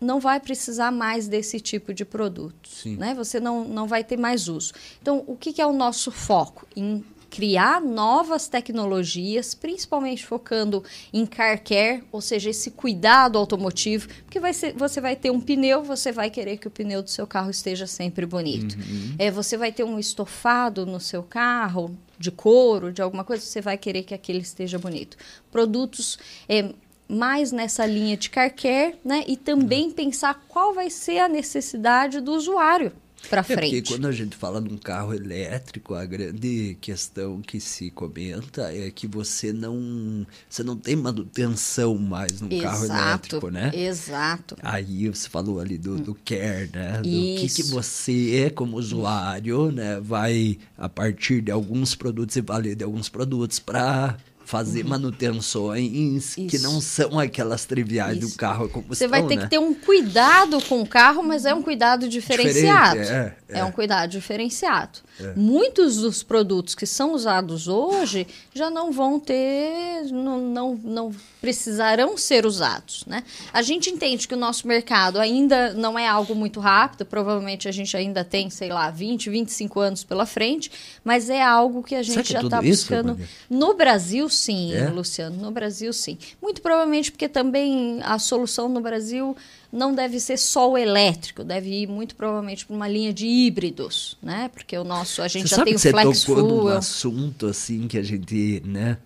[0.00, 2.68] não vai precisar mais desse tipo de produto.
[2.68, 2.96] Sim.
[2.96, 3.14] Né?
[3.14, 4.72] Você não, não vai ter mais uso.
[5.00, 6.66] Então, o que, que é o nosso foco?
[6.74, 14.38] Em criar novas tecnologias, principalmente focando em car care, ou seja, esse cuidado automotivo, porque
[14.38, 17.26] vai ser, você vai ter um pneu, você vai querer que o pneu do seu
[17.26, 18.76] carro esteja sempre bonito.
[19.18, 23.62] É, você vai ter um estofado no seu carro, de couro, de alguma coisa, você
[23.62, 25.16] vai querer que aquele esteja bonito.
[25.50, 26.74] Produtos é,
[27.08, 29.24] mais nessa linha de car care, né?
[29.26, 32.92] E também pensar qual vai ser a necessidade do usuário
[33.28, 33.88] para É porque frente.
[33.88, 39.06] quando a gente fala num carro elétrico, a grande questão que se comenta é que
[39.06, 43.70] você não, você não tem manutenção mais num carro elétrico, né?
[43.74, 44.56] Exato.
[44.62, 46.98] Aí você falou ali do, do care, né?
[46.98, 47.70] Do que, que Isso.
[47.72, 53.58] você, como usuário, né, vai, a partir de alguns produtos e valer de alguns produtos
[53.58, 54.16] para
[54.52, 56.46] fazer manutenções que Uhum.
[56.46, 56.62] Isso.
[56.62, 58.36] não são aquelas triviais do Isso.
[58.36, 59.44] carro a combustão, Você vai ter né?
[59.44, 63.00] que ter um cuidado com o carro, mas é um cuidado diferenciado.
[63.00, 63.64] Diferente, é, é.
[63.64, 64.98] um cuidado diferenciado.
[65.36, 72.16] Muitos dos produtos que são usados hoje já não vão ter, não, não, não precisarão
[72.16, 73.04] ser usados.
[73.06, 73.22] Né?
[73.52, 77.72] A gente entende que o nosso mercado ainda não é algo muito rápido, provavelmente a
[77.72, 80.70] gente ainda tem, sei lá, 20, 25 anos pela frente,
[81.04, 83.12] mas é algo que a gente que é já está isso, buscando.
[83.12, 83.28] Maria?
[83.48, 84.88] No Brasil, sim, É?
[84.88, 85.36] Luciano.
[85.36, 86.16] No Brasil, sim.
[86.40, 89.36] Muito provavelmente porque também a solução no Brasil
[89.72, 94.18] não deve ser só o elétrico, deve ir muito provavelmente para uma linha de híbridos,
[94.22, 94.50] né?
[94.52, 96.76] Porque o nosso, a gente Você já tem o você flex tocou num fuel.
[96.76, 98.98] assunto assim que a gente, né,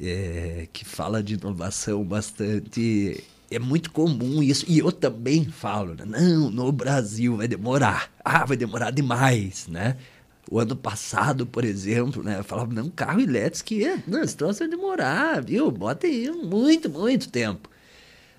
[0.00, 3.22] é, que fala de inovação bastante.
[3.50, 4.64] É muito comum isso.
[4.66, 6.04] E eu também falo, né?
[6.04, 8.10] Não, no Brasil vai demorar.
[8.24, 9.96] Ah, vai demorar demais, né?
[10.50, 12.38] O ano passado, por exemplo, né?
[12.38, 15.70] Eu falava, não, carro elétrico, que é, não, esse troço vai demorar, viu?
[15.70, 17.70] Bota aí muito, muito tempo.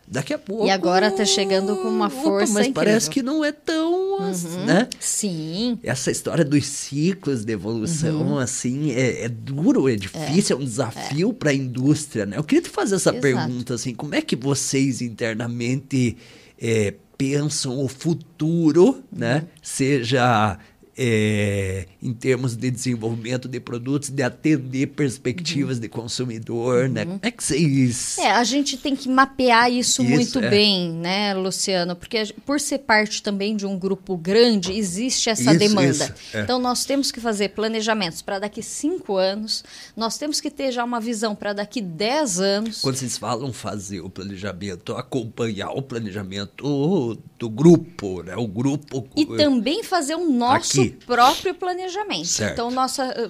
[0.07, 0.67] Daqui a pouco.
[0.67, 3.11] E agora tá chegando com uma Opa, força Mas parece incrível.
[3.11, 4.87] que não é tão, assim, né?
[4.99, 8.37] Sim, essa história dos ciclos de evolução, Uhum.
[8.37, 12.37] assim, é, é duro, é difícil, é, um desafio para a indústria, né?
[12.37, 13.19] Eu queria te fazer essa Exato.
[13.21, 16.15] pergunta, assim, como é que vocês internamente
[16.61, 19.37] é, pensam o futuro, né?
[19.39, 19.47] Uhum.
[19.63, 20.59] Seja
[20.97, 27.03] é, em termos de desenvolvimento de produtos, de atender perspectivas de consumidor, né?
[27.05, 28.15] Como é que vocês...
[28.17, 28.23] Uhum.
[28.23, 30.49] É, a gente tem que mapear isso, Isso, muito é.
[30.49, 31.95] bem, né, Luciano?
[31.95, 35.89] Porque a por ser parte também de um grupo grande, existe essa Isso, demanda.
[35.89, 36.41] isso, é.
[36.41, 39.63] Então, nós temos que fazer planejamentos para daqui cinco anos,
[39.95, 42.81] nós temos que ter já uma visão para daqui 10 anos.
[42.81, 48.35] Quando vocês falam fazer o planejamento, acompanhar o planejamento do grupo, né?
[48.35, 49.07] O grupo...
[49.15, 52.25] E também fazer o nosso Próprio planejamento.
[52.25, 52.53] Certo.
[52.53, 53.29] Então, nossa, eh,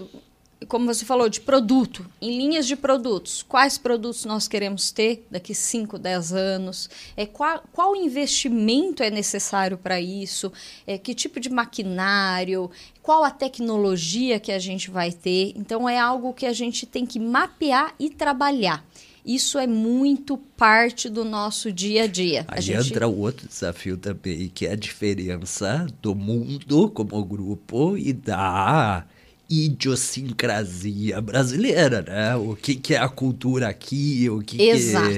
[0.67, 5.53] como você falou, de produto, em linhas de produtos, quais produtos nós queremos ter daqui
[5.53, 10.51] 5, 10 anos, é, qual, qual investimento é necessário para isso,
[10.87, 12.69] é, que tipo de maquinário,
[13.01, 15.53] qual a tecnologia que a gente vai ter.
[15.55, 18.83] Então, é algo que a gente tem que mapear e trabalhar.
[19.25, 22.45] Isso é muito parte do nosso dia a dia.
[22.47, 27.25] A Aí gente- entra o outro desafio também, que é a diferença do mundo como
[27.25, 29.03] grupo e da
[29.49, 32.35] idiosincrasia brasileira, né?
[32.35, 35.09] O que, que é a cultura aqui, o que, Exato,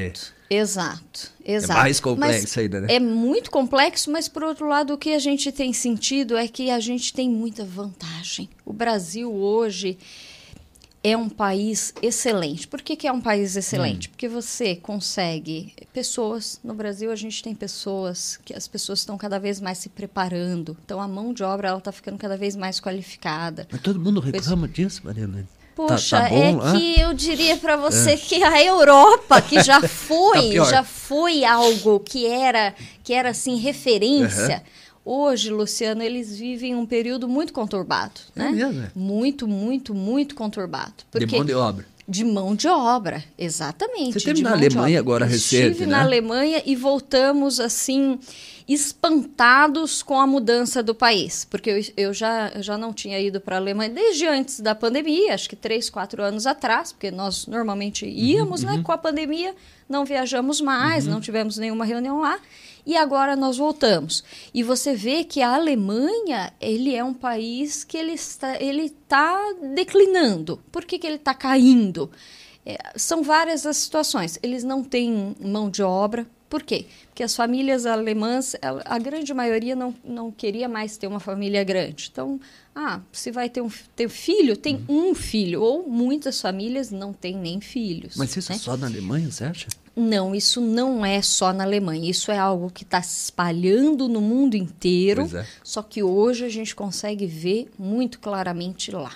[0.50, 1.74] que exato, exato.
[1.80, 2.88] mais complexo Mas ainda, né?
[2.96, 6.70] É muito complexo, mas por outro lado, o que a gente tem sentido é que
[6.70, 8.50] a gente tem muita vantagem.
[8.66, 9.98] O Brasil hoje
[11.10, 12.68] é um país excelente.
[12.68, 13.60] Por que, que é um país Hum.
[13.60, 14.10] excelente?
[14.10, 16.60] Porque você consegue pessoas.
[16.64, 20.76] No Brasil, a gente tem pessoas que as pessoas estão cada vez mais se preparando.
[20.84, 23.68] Então, a mão de obra ela está ficando cada vez mais qualificada.
[23.72, 25.48] Mas todo mundo reclama disso, Marilene.
[25.76, 26.72] Poxa, tá, tá é bom lá?
[26.74, 30.68] que eu diria para você que a Europa, que já Tá foi, pior.
[30.70, 34.64] já foi algo que era, que era assim referência.
[35.10, 38.52] Hoje, Luciano, eles vivem um período muito conturbado, É né?
[38.52, 38.92] mesmo, é?
[38.94, 40.94] Muito, muito, muito conturbado.
[40.98, 41.86] De Porque mão de obra.
[42.06, 44.12] de mão de obra, exatamente.
[44.14, 46.04] Você esteve de na de Alemanha agora Estive recente, na né?
[46.04, 48.20] Alemanha e voltamos assim
[48.68, 53.40] espantados com a mudança do país, porque eu, eu já, eu já não tinha ido
[53.40, 57.48] para a Alemanha desde antes da pandemia, acho que três, quatro anos atrás, porque nós
[57.48, 58.82] normalmente Uhum, íamos, né?
[58.84, 59.56] Com a pandemia
[59.88, 62.40] não viajamos mais, não tivemos nenhuma reunião lá.
[62.86, 64.24] E agora nós voltamos.
[64.54, 69.38] E você vê que a Alemanha, ele é um país que ele está, ele está
[69.76, 70.62] declinando.
[70.72, 72.10] Por que, que ele está caindo?
[72.66, 74.40] É, são várias as situações.
[74.42, 76.86] Eles não têm mão de obra Por quê?
[77.18, 82.10] Porque as famílias alemãs, a grande maioria não, não queria mais ter uma família grande.
[82.12, 82.40] Então,
[82.76, 85.10] ah, se vai ter um ter filho, tem Uhum.
[85.10, 85.64] um filho.
[85.64, 88.16] Ou muitas famílias não têm nem filhos.
[88.18, 88.62] Mas isso é né?
[88.62, 89.68] só na Alemanha, você acha?
[89.96, 92.08] Não, isso não é só na Alemanha.
[92.08, 95.22] Isso é algo que está se espalhando no mundo inteiro.
[95.28, 95.48] Pois é.
[95.64, 99.12] Só que hoje a gente consegue ver muito claramente lá.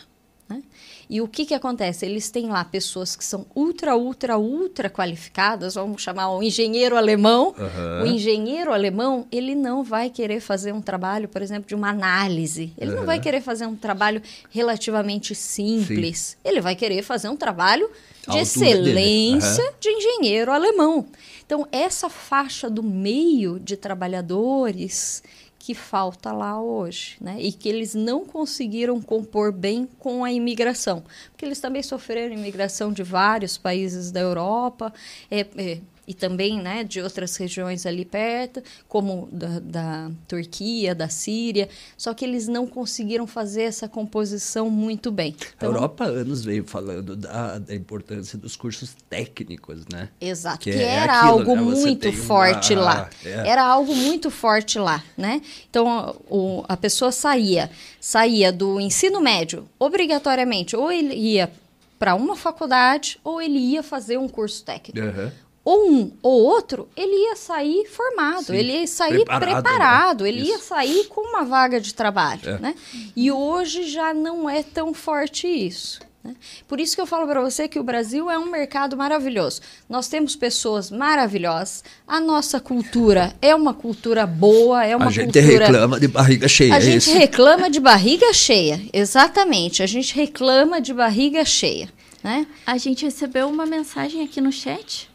[1.11, 2.05] E o que, que acontece?
[2.05, 7.53] Eles têm lá pessoas que são ultra, ultra, ultra qualificadas, vamos chamar o engenheiro alemão.
[7.59, 8.03] Aham.
[8.03, 12.71] O engenheiro alemão, ele não vai querer fazer um trabalho, por exemplo, de uma análise.
[12.77, 16.37] Ele não vai querer fazer um trabalho relativamente simples.
[16.45, 17.91] Ele vai querer fazer um trabalho
[18.29, 19.73] de excelência Aham.
[19.81, 21.07] de engenheiro alemão.
[21.45, 25.21] Então, essa faixa do meio de trabalhadores
[25.61, 27.37] que falta lá hoje, né?
[27.39, 32.91] E que eles não conseguiram compor bem com a imigração, porque eles também sofreram imigração
[32.91, 34.91] de vários países da Europa,
[35.29, 41.07] é, é, e também, né, de outras regiões ali perto, como da, da Turquia, da
[41.07, 45.35] Síria, só que eles não conseguiram fazer essa composição muito bem.
[45.59, 50.09] A Europa há anos veio falando da, da importância dos cursos técnicos, né?
[50.19, 51.61] Exato, Que que, é era aquilo, algo né?
[51.61, 53.09] Muito tem uma- forte lá.
[53.23, 53.47] é.
[53.47, 55.41] Era algo muito forte lá, né?
[55.69, 61.51] Então, o- a pessoa saía, saía do ensino médio, obrigatoriamente, ou ele ia
[61.99, 64.99] para uma faculdade, ou ele ia fazer um curso técnico.
[65.07, 65.31] Aham.
[65.63, 70.29] Ou um ou outro, ele ia sair formado, Sim, ele ia sair preparado, preparado, né?
[70.29, 70.63] ele ia Isso.
[70.65, 72.57] sair com uma vaga de trabalho, É.
[72.59, 72.75] né?
[73.15, 75.99] E hoje já não é tão forte isso.
[76.23, 76.35] né?
[76.67, 79.61] Por isso que eu falo para você que o Brasil é um mercado maravilhoso.
[79.89, 85.31] Nós temos pessoas maravilhosas, a nossa cultura é uma cultura boa, é uma A gente
[85.39, 85.65] cultura...
[85.65, 87.13] reclama de barriga cheia, A é gente isso?
[87.17, 89.83] reclama de barriga cheia, exatamente.
[89.83, 91.87] A gente reclama de barriga cheia,
[92.23, 92.47] né?
[92.65, 95.10] A gente recebeu uma mensagem aqui no chat.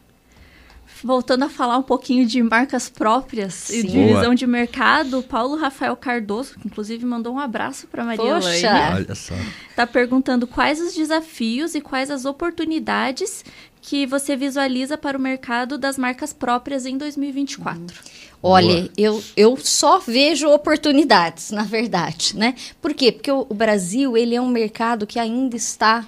[1.03, 3.87] Voltando a falar um pouquinho de marcas próprias e Sim.
[3.87, 4.07] de Boa.
[4.21, 8.49] visão de mercado, o Paulo Rafael Cardoso, que inclusive mandou um abraço para Maria Poxa.
[8.49, 9.35] Elaine, Olha só.
[9.75, 13.45] tá perguntando quais os desafios e quais as oportunidades
[13.81, 17.97] que você visualiza para o mercado das marcas próprias em 2024.
[18.43, 18.91] Olha, Boa.
[18.97, 22.55] eu, eu só vejo oportunidades, na verdade, né?
[22.83, 23.13] Por quê?
[23.13, 26.05] Porque o, o Brasil, ele é um mercado que ainda está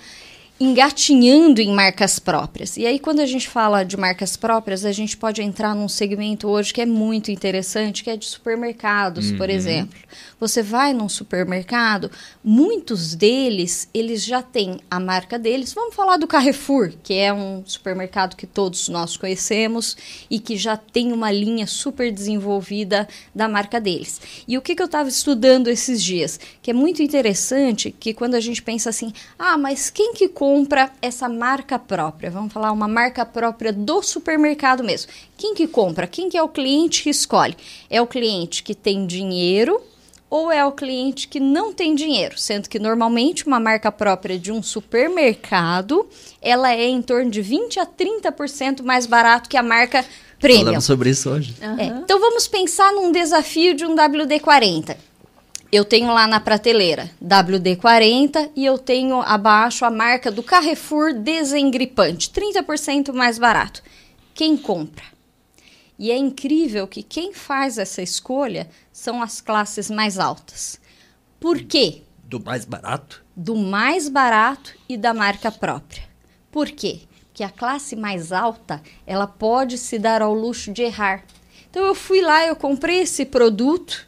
[0.60, 2.76] engatinhando em marcas próprias.
[2.76, 6.48] E aí, quando a gente fala de marcas próprias, a gente pode entrar num segmento
[6.48, 9.98] hoje que é muito interessante, que é de supermercados, por exemplo.
[10.40, 12.10] Você vai num supermercado,
[12.42, 15.72] muitos deles, eles já têm a marca deles.
[15.72, 19.96] Vamos falar do Carrefour, que é um supermercado que todos nós conhecemos
[20.28, 24.20] e que já tem uma linha super desenvolvida da marca deles.
[24.46, 26.38] E o que, que eu estava estudando esses dias?
[26.60, 30.47] Que é muito interessante que quando a gente pensa assim, ah, mas quem que compra
[31.00, 32.30] essa marca própria?
[32.30, 35.10] Vamos falar uma marca própria do supermercado mesmo.
[35.36, 36.06] Quem que compra?
[36.06, 37.56] Quem que é o cliente que escolhe?
[37.88, 39.80] É o cliente que tem dinheiro
[40.30, 44.52] ou é o cliente que não tem dinheiro, sendo que normalmente uma marca própria de
[44.52, 46.06] um supermercado,
[46.42, 50.04] ela é em torno de 20 a 30% mais barato que a marca
[50.38, 50.64] premium.
[50.64, 51.54] Falamos sobre isso hoje.
[51.60, 54.96] É, então vamos pensar num desafio de um WD-40.
[55.70, 62.30] Eu tenho lá na prateleira WD-40 e eu tenho abaixo a marca do Carrefour Desengripante,
[62.30, 63.82] 30% mais barato.
[64.34, 65.04] Quem compra?
[65.98, 70.80] E é incrível que quem faz essa escolha são as classes mais altas.
[71.38, 72.02] Por quê?
[72.24, 73.28] Do mais barato?
[73.38, 76.02] do mais barato e da marca própria.
[76.50, 77.02] Por quê?
[77.28, 81.22] Porque a classe mais alta, ela pode se dar ao luxo de errar.
[81.70, 84.07] Então eu fui lá, eu comprei esse produto,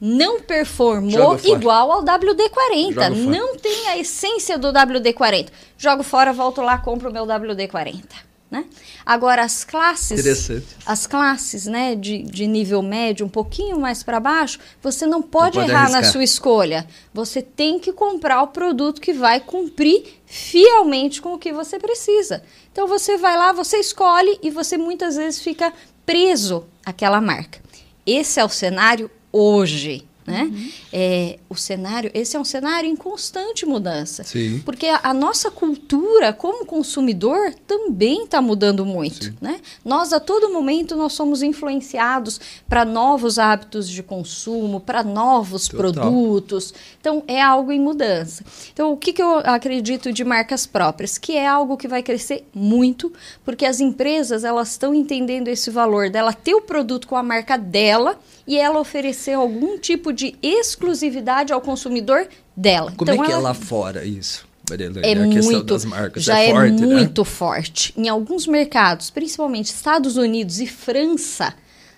[0.00, 3.14] não performou igual ao WD-40, Joga fora.
[3.14, 5.48] não tem a essência do WD-40.
[5.78, 8.04] Jogo fora, volto lá, compro o meu WD-40,
[8.50, 8.66] né?
[9.04, 10.66] Agora as classes Interessante.
[10.84, 15.58] as classes né, de, de nível médio, um pouquinho mais para baixo, você não pode,
[15.58, 16.12] pode errar na arriscar.
[16.12, 16.86] sua escolha.
[17.14, 22.42] Você tem que comprar o produto que vai cumprir fielmente com o que você precisa.
[22.70, 25.72] Então você vai lá, você escolhe e você muitas vezes fica
[26.04, 27.60] preso àquela marca.
[28.04, 30.02] Esse é o cenário hoje.
[30.26, 30.50] Né?
[30.92, 34.24] É, o cenário, esse é um cenário em constante mudança.
[34.24, 34.60] Sim.
[34.64, 39.60] Porque a, a nossa cultura como consumidor também está mudando muito, né?
[39.84, 45.92] Nós a todo momento nós somos influenciados para novos hábitos de consumo, para novos Total.
[45.92, 46.74] produtos.
[47.00, 48.44] Então é algo em mudança.
[48.72, 52.46] Então o que, que eu acredito de marcas próprias, que é algo que vai crescer
[52.52, 53.12] muito,
[53.44, 57.56] porque as empresas elas estão entendendo esse valor dela ter o produto com a marca
[57.56, 62.26] dela e ela oferecer algum tipo de exclusividade ao consumidor
[62.56, 62.92] dela.
[62.96, 64.44] Como então, é que é ela- lá fora isso?
[64.68, 66.86] É a questão muito, das marcas já é é, forte, né?
[66.96, 67.94] muito forte.
[67.96, 71.54] Em alguns mercados, principalmente Estados Unidos e França,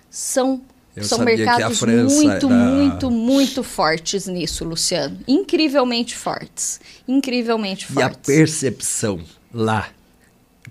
[0.07, 0.61] são,
[0.95, 5.17] Eu são mercados muito, era- muito, muito fortes nisso, Luciano.
[5.27, 6.79] Incrivelmente fortes.
[7.07, 8.19] Incrivelmente E a fortes.
[8.35, 9.19] percepção
[9.51, 9.87] lá.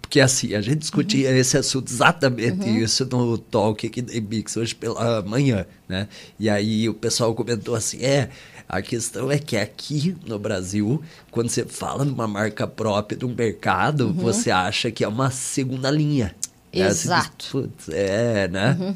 [0.09, 1.37] Porque assim, a gente discutia Uhum.
[1.37, 6.09] esse assunto, exatamente isso, no talk aqui da Mix hoje pela manhã, né?
[6.41, 8.31] E aí o pessoal comentou assim, é,
[8.67, 13.35] a questão é que aqui no Brasil, quando você fala numa marca própria de um
[13.35, 16.35] mercado, você acha que é uma segunda linha.
[16.73, 16.89] né?
[16.89, 17.13] Diz, Uhum.
[17.13, 17.59] Exato.
[17.59, 17.63] Uhum.
[17.69, 18.95] "Putz, é, né?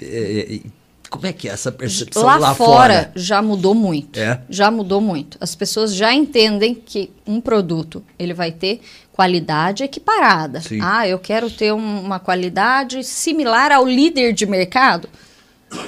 [0.00, 0.62] É, e
[1.10, 4.18] como é que é essa percepção lá, lá, fora, já mudou muito.
[4.18, 4.40] É?
[4.48, 5.36] Já mudou muito.
[5.40, 8.80] As pessoas já entendem que um produto ele vai ter
[9.12, 10.60] qualidade equiparada.
[10.60, 10.78] Sim.
[10.80, 15.08] Ah, eu quero ter um- uma qualidade similar ao líder de mercado.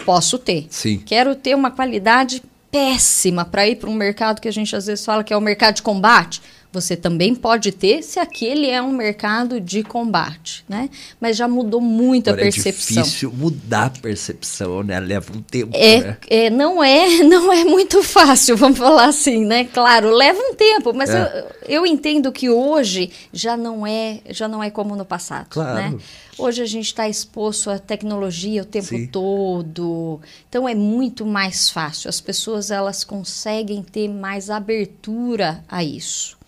[0.04, 0.66] Posso ter.
[0.70, 0.98] Sim.
[1.04, 5.04] Quero ter uma qualidade péssima para ir para um mercado que a gente às vezes
[5.04, 6.40] fala que é o mercado de combate.
[6.72, 10.88] Você também pode ter se aquele é um mercado de combate, né?
[11.20, 13.02] Mas já mudou muito Agora a percepção.
[13.02, 14.98] É difícil mudar a percepção, né?
[14.98, 16.16] Leva um tempo, É, né?
[16.30, 19.64] é, não é, não é muito fácil, vamos falar assim, né?
[19.64, 21.46] Claro, leva um tempo, mas É.
[21.68, 25.74] eu, eu entendo que hoje já não é, já não é como no passado, Claro.
[25.74, 25.98] né?
[26.38, 29.06] Hoje a gente está exposto à tecnologia o tempo Sim.
[29.06, 30.18] todo,
[30.48, 32.08] então é muito mais fácil.
[32.08, 36.40] As pessoas elas conseguem ter mais abertura a isso.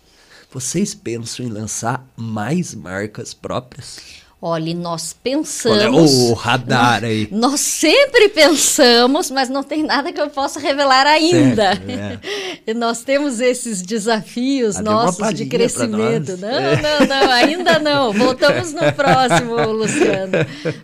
[0.51, 4.23] Vocês pensam em lançar mais marcas próprias?
[4.41, 6.11] Olha, nós pensamos.
[6.11, 7.27] o radar aí?
[7.31, 11.73] Nós sempre pensamos, mas não tem nada que eu possa revelar ainda.
[11.75, 12.19] Certo, é.
[12.67, 16.31] E nós temos esses desafios Ah, nossos de crescimento.
[16.31, 16.39] nós.
[16.41, 16.81] Não, É.
[16.81, 18.13] não, não, ainda não.
[18.13, 20.33] Voltamos no próximo, Luciano.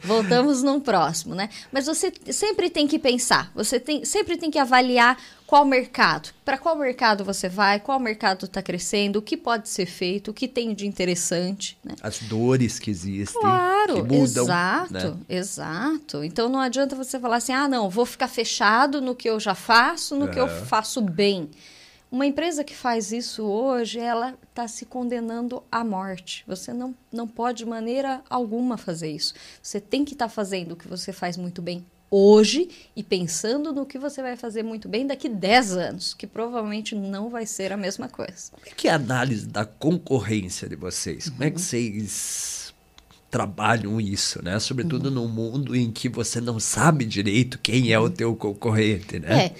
[0.04, 1.50] Voltamos no próximo, né?
[1.72, 5.18] Mas você sempre tem que pensar, você tem, sempre tem que avaliar
[5.52, 9.86] qual mercado, para qual mercado você vai, qual mercado está crescendo, o que pode ser
[9.86, 11.94] feito, o que tem de interessante, né?
[12.02, 14.46] As dores que existem, Claro, que mudam.
[14.46, 15.18] exato, né?
[15.28, 16.24] exato.
[16.24, 19.54] Então não adianta você falar assim, ah, não, vou ficar fechado no que eu já
[19.54, 21.50] faço, no que eu faço bem.
[22.10, 26.46] Uma empresa que faz isso hoje, ela está se condenando à morte.
[26.48, 29.34] Você não, não pode de maneira alguma fazer isso.
[29.62, 33.86] Você tem que estar fazendo o que você faz muito bem hoje e pensando no
[33.86, 37.78] que você vai fazer muito bem daqui 10 anos, que provavelmente não vai ser a
[37.78, 38.52] mesma coisa.
[38.52, 41.30] Como é que é a análise da concorrência de vocês?
[41.30, 41.54] Como é Uhum.
[41.54, 42.74] que vocês
[43.30, 44.60] trabalham isso, né?
[44.60, 45.16] Sobretudo Uhum.
[45.16, 49.46] num mundo em que você não sabe direito quem é o teu concorrente, né?
[49.46, 49.54] É,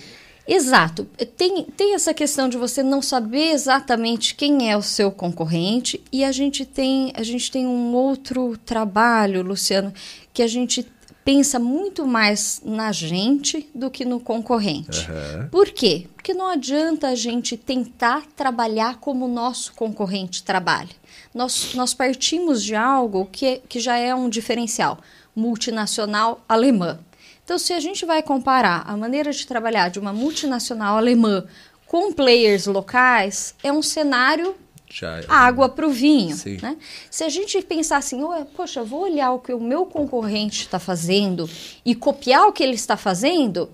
[0.46, 1.06] exato.
[1.38, 6.26] Tem, tem essa questão de você não saber exatamente quem é o seu concorrente e
[6.26, 9.94] a gente tem, a gente tem um outro trabalho, Luciano,
[10.34, 10.86] que a gente
[11.24, 15.08] pensa muito mais na gente do que no concorrente.
[15.10, 15.50] Aham.
[15.52, 16.08] Por quê?
[16.16, 20.90] Porque não adianta a gente tentar trabalhar como o nosso concorrente trabalha.
[21.34, 25.00] Nós, nós partimos de algo que, que já é um diferencial,
[25.36, 27.00] multinacional alemã.
[27.44, 31.46] Então, se a gente vai comparar a maneira de trabalhar de uma multinacional alemã
[31.86, 34.56] com players locais, é um cenário
[34.92, 35.26] Já é.
[35.28, 36.36] água para o vinho.
[36.62, 36.78] Né?
[37.10, 40.80] Se a gente pensar assim, "Ué, poxa, vou olhar o que o meu concorrente está
[40.80, 41.50] fazendo
[41.86, 43.70] e copiar o que ele está fazendo,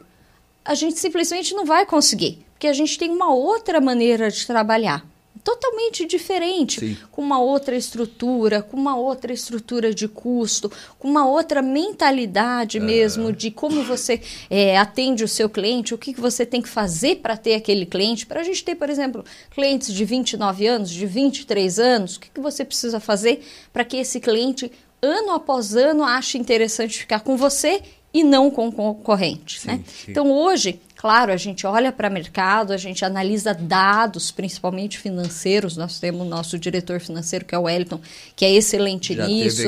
[0.63, 5.05] a gente simplesmente não vai conseguir, porque a gente tem uma outra maneira de trabalhar.
[5.47, 6.97] Totalmente diferente, Sim.
[7.09, 10.69] com uma outra estrutura, com uma outra estrutura de custo,
[10.99, 14.19] com uma outra mentalidade mesmo de como você
[14.49, 17.85] é, atende o seu cliente, o que, que você tem que fazer para ter aquele
[17.85, 18.25] cliente.
[18.25, 22.29] Para a gente ter, por exemplo, clientes de 29 anos, de 23 anos, o que,
[22.29, 23.41] que você precisa fazer
[23.71, 24.69] para que esse cliente,
[25.01, 27.81] ano após ano, ache interessante ficar com você
[28.13, 29.61] e não com o concorrente.
[29.61, 29.83] Sim, né?
[29.87, 30.11] sim.
[30.11, 35.77] Então, hoje, claro, a gente olha para o mercado, a gente analisa dados, principalmente financeiros.
[35.77, 38.01] Nós temos o nosso diretor financeiro, que é o Wellington,
[38.35, 39.61] que é excelente Já nisso.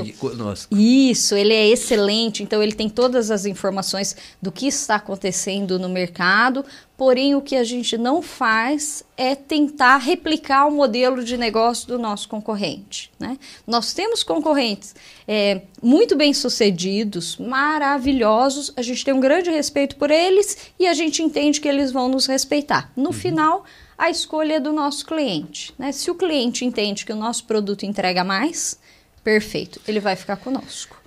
[0.71, 5.87] Isso, ele é excelente, então ele tem todas as informações do que está acontecendo no
[5.87, 6.65] mercado,
[6.99, 11.97] porém o que a gente não faz é tentar replicar o modelo de negócio do
[11.97, 13.09] nosso concorrente.
[13.17, 13.37] Né?
[13.65, 14.93] Nós temos concorrentes
[15.25, 20.93] é, muito bem sucedidos, maravilhosos, a gente tem um grande respeito por eles e a
[20.93, 22.91] gente entende que eles vão nos respeitar.
[22.95, 23.65] No final,
[23.97, 25.73] a escolha é do nosso cliente.
[25.77, 25.91] Né?
[25.91, 28.79] Se o cliente entende que o nosso produto entrega mais,
[29.23, 30.99] Perfeito, ele vai ficar conosco.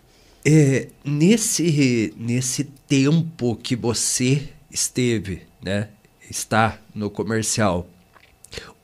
[0.44, 5.88] É, nesse, nesse tempo que você esteve, né,
[6.28, 7.86] está no comercial,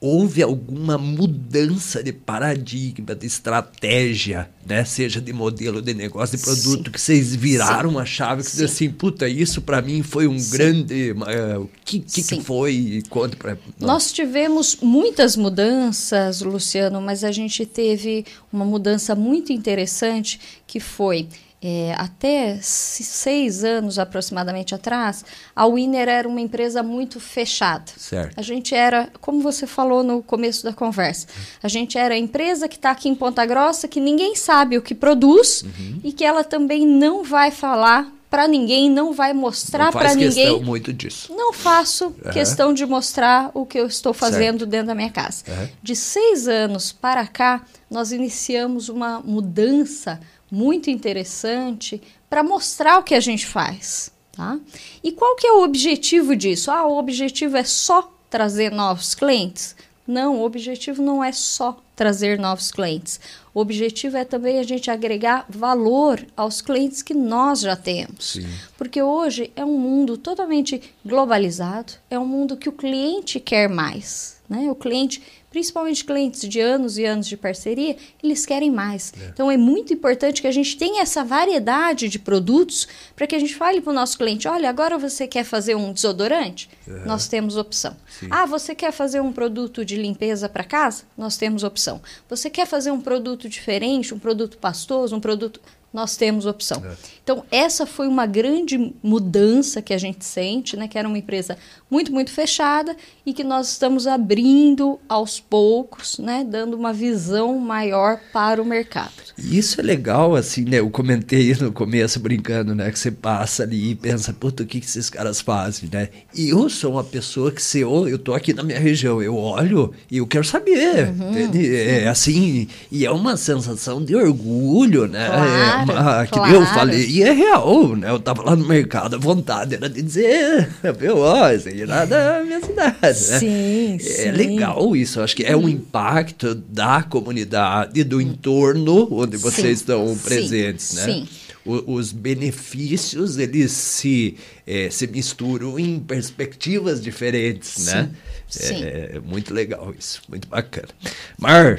[0.01, 4.85] houve alguma mudança de paradigma, de estratégia, né?
[4.85, 6.93] Seja de modelo de negócio, de produto, Sim.
[6.93, 7.99] que vocês viraram Sim.
[7.99, 10.51] a chave, que diz assim, puta, isso para mim foi um Sim.
[10.51, 11.13] grande...
[11.13, 13.03] Uh, o que, que, que, foi?
[13.09, 13.57] Conta pra.
[13.81, 21.27] Nós tivemos muitas mudanças, Luciano, mas a gente teve uma mudança muito interessante, que foi
[21.61, 27.91] é, até seis anos aproximadamente atrás, a Winner era uma empresa muito fechada.
[27.97, 28.39] Certo.
[28.39, 31.27] A gente era, como você falou no começo da conversa,
[31.63, 34.83] a gente era a empresa que está aqui em Ponta Grossa, que ninguém sabe o
[34.83, 36.01] que produz uhum.
[36.05, 40.53] e que ela também não vai falar para ninguém, não vai mostrar para ninguém.
[40.53, 41.35] Não muito disso.
[41.35, 42.31] Não faço uhum.
[42.31, 44.71] questão de mostrar o que eu estou fazendo certo.
[44.71, 45.43] dentro da minha casa.
[45.49, 45.69] Uhum.
[45.83, 50.21] De seis anos para cá, nós iniciamos uma mudança
[50.51, 54.11] muito interessante para mostrar o que a gente faz.
[54.33, 54.59] Tá?
[55.03, 56.71] E qual que é o objetivo disso?
[56.71, 59.75] Ah, o objetivo é só trazer novos clientes?
[60.07, 63.21] Não, o objetivo não é só trazer novos clientes.
[63.53, 68.33] O objetivo é também a gente agregar valor aos clientes que nós já temos.
[68.35, 68.47] Sim.
[68.79, 74.41] Porque hoje é um mundo totalmente globalizado, é um mundo que o cliente quer mais.
[74.49, 74.71] Né?
[74.71, 75.21] O cliente
[75.59, 79.13] principalmente clientes de anos e anos de parceria, eles querem mais.
[79.21, 79.27] É.
[79.27, 82.87] Então é muito importante que a gente tenha essa variedade de produtos
[83.17, 85.93] para que a gente fale para o nosso cliente: olha, agora você quer fazer um
[85.93, 86.71] desodorante?
[86.87, 87.05] É.
[87.05, 87.97] Nós temos opção.
[88.09, 88.29] Sim.
[88.31, 91.03] Ah, você quer fazer um produto de limpeza para casa?
[91.17, 92.01] Nós temos opção.
[92.29, 95.61] Você quer fazer um produto diferente, um produto pastoso, um produto
[95.93, 96.83] nós temos opção.
[96.85, 96.97] É.
[97.29, 100.89] Então, essa foi uma grande mudança que a gente sente, né?
[100.89, 101.59] Que era uma empresa
[101.91, 106.43] muito, muito fechada e que nós estamos abrindo aos poucos, né?
[106.43, 109.13] Dando uma visão maior para o mercado.
[109.37, 110.79] Isso é legal, assim, né?
[110.79, 112.91] Eu comentei no começo brincando, né?
[112.91, 116.09] Que você passa ali e pensa, puta, o que, que esses caras fazem, né?
[116.35, 119.37] E eu sou uma pessoa que se eu, eu tô aqui na minha região, eu
[119.37, 121.09] olho e eu quero saber.
[121.09, 125.27] Uhum, é assim, e é uma sensação de orgulho, né?
[125.27, 125.93] É claro.
[125.93, 126.55] É, ah, que claro.
[126.55, 128.11] eu falei, e é real, né?
[128.11, 132.05] Eu tava lá no mercado, a vontade era de dizer, viu, ó, isso aí era
[132.05, 133.13] da minha cidade, né?
[133.13, 134.31] Sim, é sim.
[134.31, 140.17] legal isso, acho que é um impacto da comunidade, do entorno onde vocês sim, estão
[140.17, 141.05] presentes, sim, né?
[141.07, 141.29] Sim.
[141.67, 148.11] Os benefícios, eles se, é, se misturam em perspectivas diferentes, né?
[148.49, 148.85] Sim.
[148.85, 150.89] É, é muito legal isso, muito bacana.
[151.37, 151.79] Mar,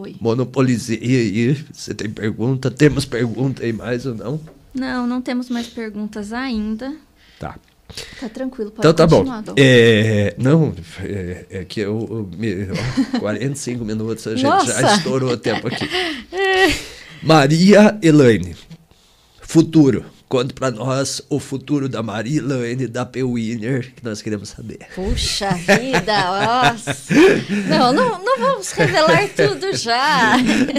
[0.00, 0.16] Oi.
[0.20, 1.54] Monopolizei aí.
[1.72, 2.70] Você tem pergunta?
[2.70, 4.40] Temos pergunta aí mais ou não?
[4.72, 6.94] Não, não temos mais perguntas ainda.
[7.38, 7.56] Tá.
[8.20, 9.24] Tá tranquilo, pode Então tá bom.
[9.56, 14.80] É, não, é, é, que eu, eu 45 minutos a gente Nossa.
[14.80, 15.88] já estourou o tempo aqui.
[17.22, 18.54] Maria Elaine,
[19.40, 20.04] futuro.
[20.28, 23.22] Conte para nós o futuro da Marilane, da P.
[23.24, 24.80] Winner, que nós queremos saber.
[24.94, 26.94] Puxa vida, nossa.
[27.66, 30.34] Não, não, não vamos revelar tudo já.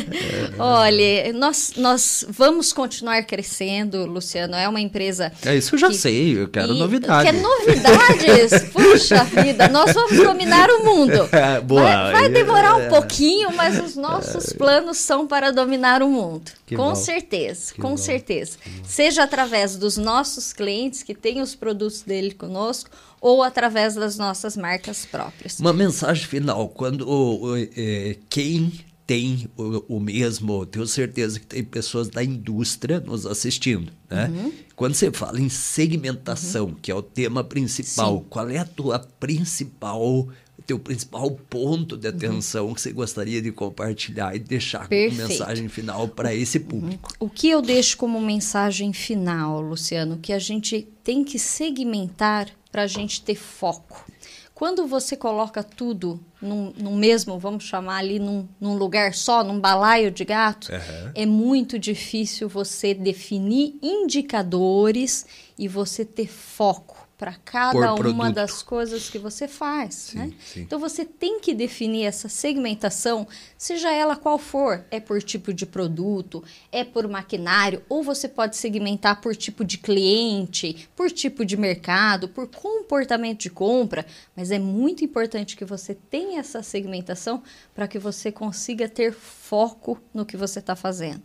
[0.60, 4.54] Olha, nós, nós vamos continuar crescendo, Luciano.
[4.56, 5.32] É uma empresa.
[5.43, 7.32] É isso eu já que, sei, eu quero novidades.
[7.32, 8.70] Quer novidades?
[8.72, 11.28] Puxa vida, nós vamos dominar o mundo.
[11.39, 11.82] É, boa.
[11.82, 12.89] Vai, vai demorar um é.
[12.89, 16.52] pouquinho, mas os nossos planos são para dominar o mundo.
[16.70, 16.96] Que com bom.
[16.96, 17.98] certeza, que com bom.
[17.98, 18.60] certeza.
[18.84, 24.56] Seja através dos nossos clientes que têm os produtos dele conosco ou através das nossas
[24.56, 25.60] marcas próprias.
[25.60, 28.72] Uma mensagem final, quando é, quem
[29.08, 34.28] tem o, o, mesmo, tenho certeza que tem pessoas da indústria nos assistindo, né?
[34.28, 34.54] Uhum.
[34.76, 36.76] Quando você fala em segmentação, uhum.
[36.76, 38.26] que é o tema principal, Sim.
[38.30, 40.30] qual é a tua principal
[40.70, 42.16] teu principal ponto de uhum.
[42.16, 42.74] atenção uhum.
[42.76, 45.16] que você gostaria de compartilhar e deixar Perfeito.
[45.16, 47.12] como mensagem final para esse público?
[47.20, 52.84] O que eu deixo como mensagem final, Luciano, que a gente tem que segmentar para
[52.84, 54.06] a gente ter foco.
[54.54, 59.60] Quando você coloca tudo num, num mesmo, vamos chamar ali, num, num, lugar só, num
[59.60, 61.12] balaio de gato, uhum.
[61.16, 65.26] é muito difícil você definir indicadores
[65.58, 69.94] e você ter foco para cada uma das coisas que você faz.
[69.94, 70.34] Sim, né?
[70.40, 70.62] Sim.
[70.62, 74.86] Então você tem que definir essa segmentação, seja ela qual for.
[74.90, 76.42] É por tipo de produto,
[76.72, 82.30] é por maquinário, ou você pode segmentar por tipo de cliente, por tipo de mercado,
[82.30, 84.06] por comportamento de compra.
[84.34, 87.44] Mas é muito importante que você tenha essa segmentação
[87.76, 91.22] para que você consiga ter foco no que você está fazendo.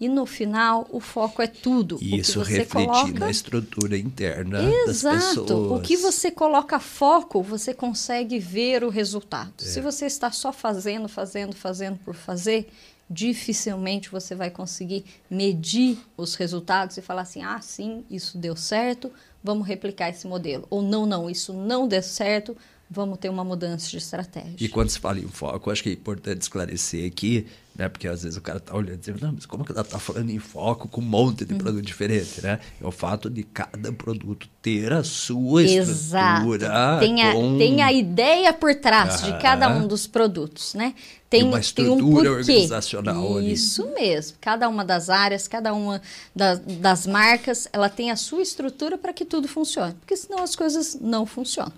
[0.00, 1.98] E no final, o foco é tudo.
[2.00, 3.18] E isso refletir coloca...
[3.18, 5.16] na estrutura interna Exato.
[5.16, 5.80] das pessoas.
[5.80, 9.52] O que você coloca foco, você consegue ver o resultado.
[9.60, 9.64] É.
[9.64, 12.68] Se você está só fazendo, fazendo, fazendo por fazer,
[13.10, 19.10] dificilmente você vai conseguir medir os resultados e falar assim: ah, sim, isso deu certo,
[19.42, 20.66] vamos replicar esse modelo.
[20.70, 22.56] Ou não, não, isso não deu certo,
[22.90, 24.54] vamos ter uma mudança de estratégia.
[24.58, 27.88] E quando se fala em foco, acho que é importante esclarecer aqui, né?
[27.88, 29.98] Porque às vezes o cara tá olhando e dizendo, não, mas como que ela tá
[29.98, 32.58] falando em foco com um monte de produto diferente, né?
[32.80, 36.50] É o fato de cada produto ter a sua Exato.
[36.50, 36.98] estrutura.
[36.98, 37.58] Tem a, com...
[37.58, 40.94] tem a ideia por trás de cada um dos produtos, né?
[41.30, 42.52] Tem, uma tem um estrutura porquê.
[42.52, 43.52] organizacional ali.
[43.52, 44.38] Isso mesmo.
[44.40, 46.00] Cada uma das áreas, cada uma
[46.34, 49.92] da- das marcas, ela tem a sua estrutura para que tudo funcione.
[50.00, 51.72] Porque senão as coisas não funcionam.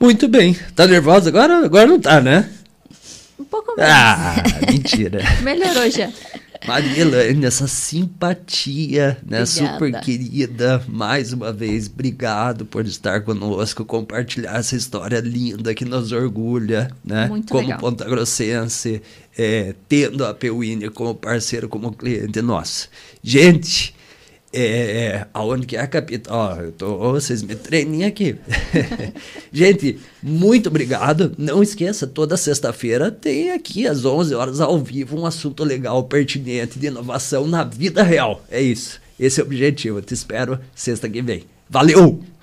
[0.00, 0.56] Muito bem.
[0.74, 1.64] Tá nervosa agora?
[1.64, 2.48] Agora não tá, né?
[3.38, 3.92] Um pouco menos.
[3.92, 5.22] Ah, mentira.
[5.42, 6.10] Melhorou já.
[6.66, 9.42] Maria Elaine, essa simpatia, né?
[9.42, 9.46] Obrigada.
[9.46, 16.10] Super querida, mais uma vez, obrigado por estar conosco, compartilhar essa história linda que nos
[16.10, 17.28] orgulha, né?
[17.28, 17.78] Muito como legal.
[17.78, 19.00] Ponta Grossense,
[19.36, 22.88] é, tendo a Peuine como parceiro, como cliente nosso.
[23.22, 23.94] Gente,
[24.52, 26.34] é, aonde que é a capital?
[26.34, 28.36] Ó, eu tô, vocês me treinem aqui.
[29.52, 31.32] Gente, muito obrigado.
[31.36, 36.78] Não esqueça, toda sexta-feira tem aqui às 11 horas ao vivo um assunto legal, pertinente
[36.78, 38.42] de inovação na vida real.
[38.50, 39.00] É isso.
[39.18, 39.98] Esse é o objetivo.
[39.98, 41.44] Eu te espero sexta que vem.
[41.68, 42.37] Valeu!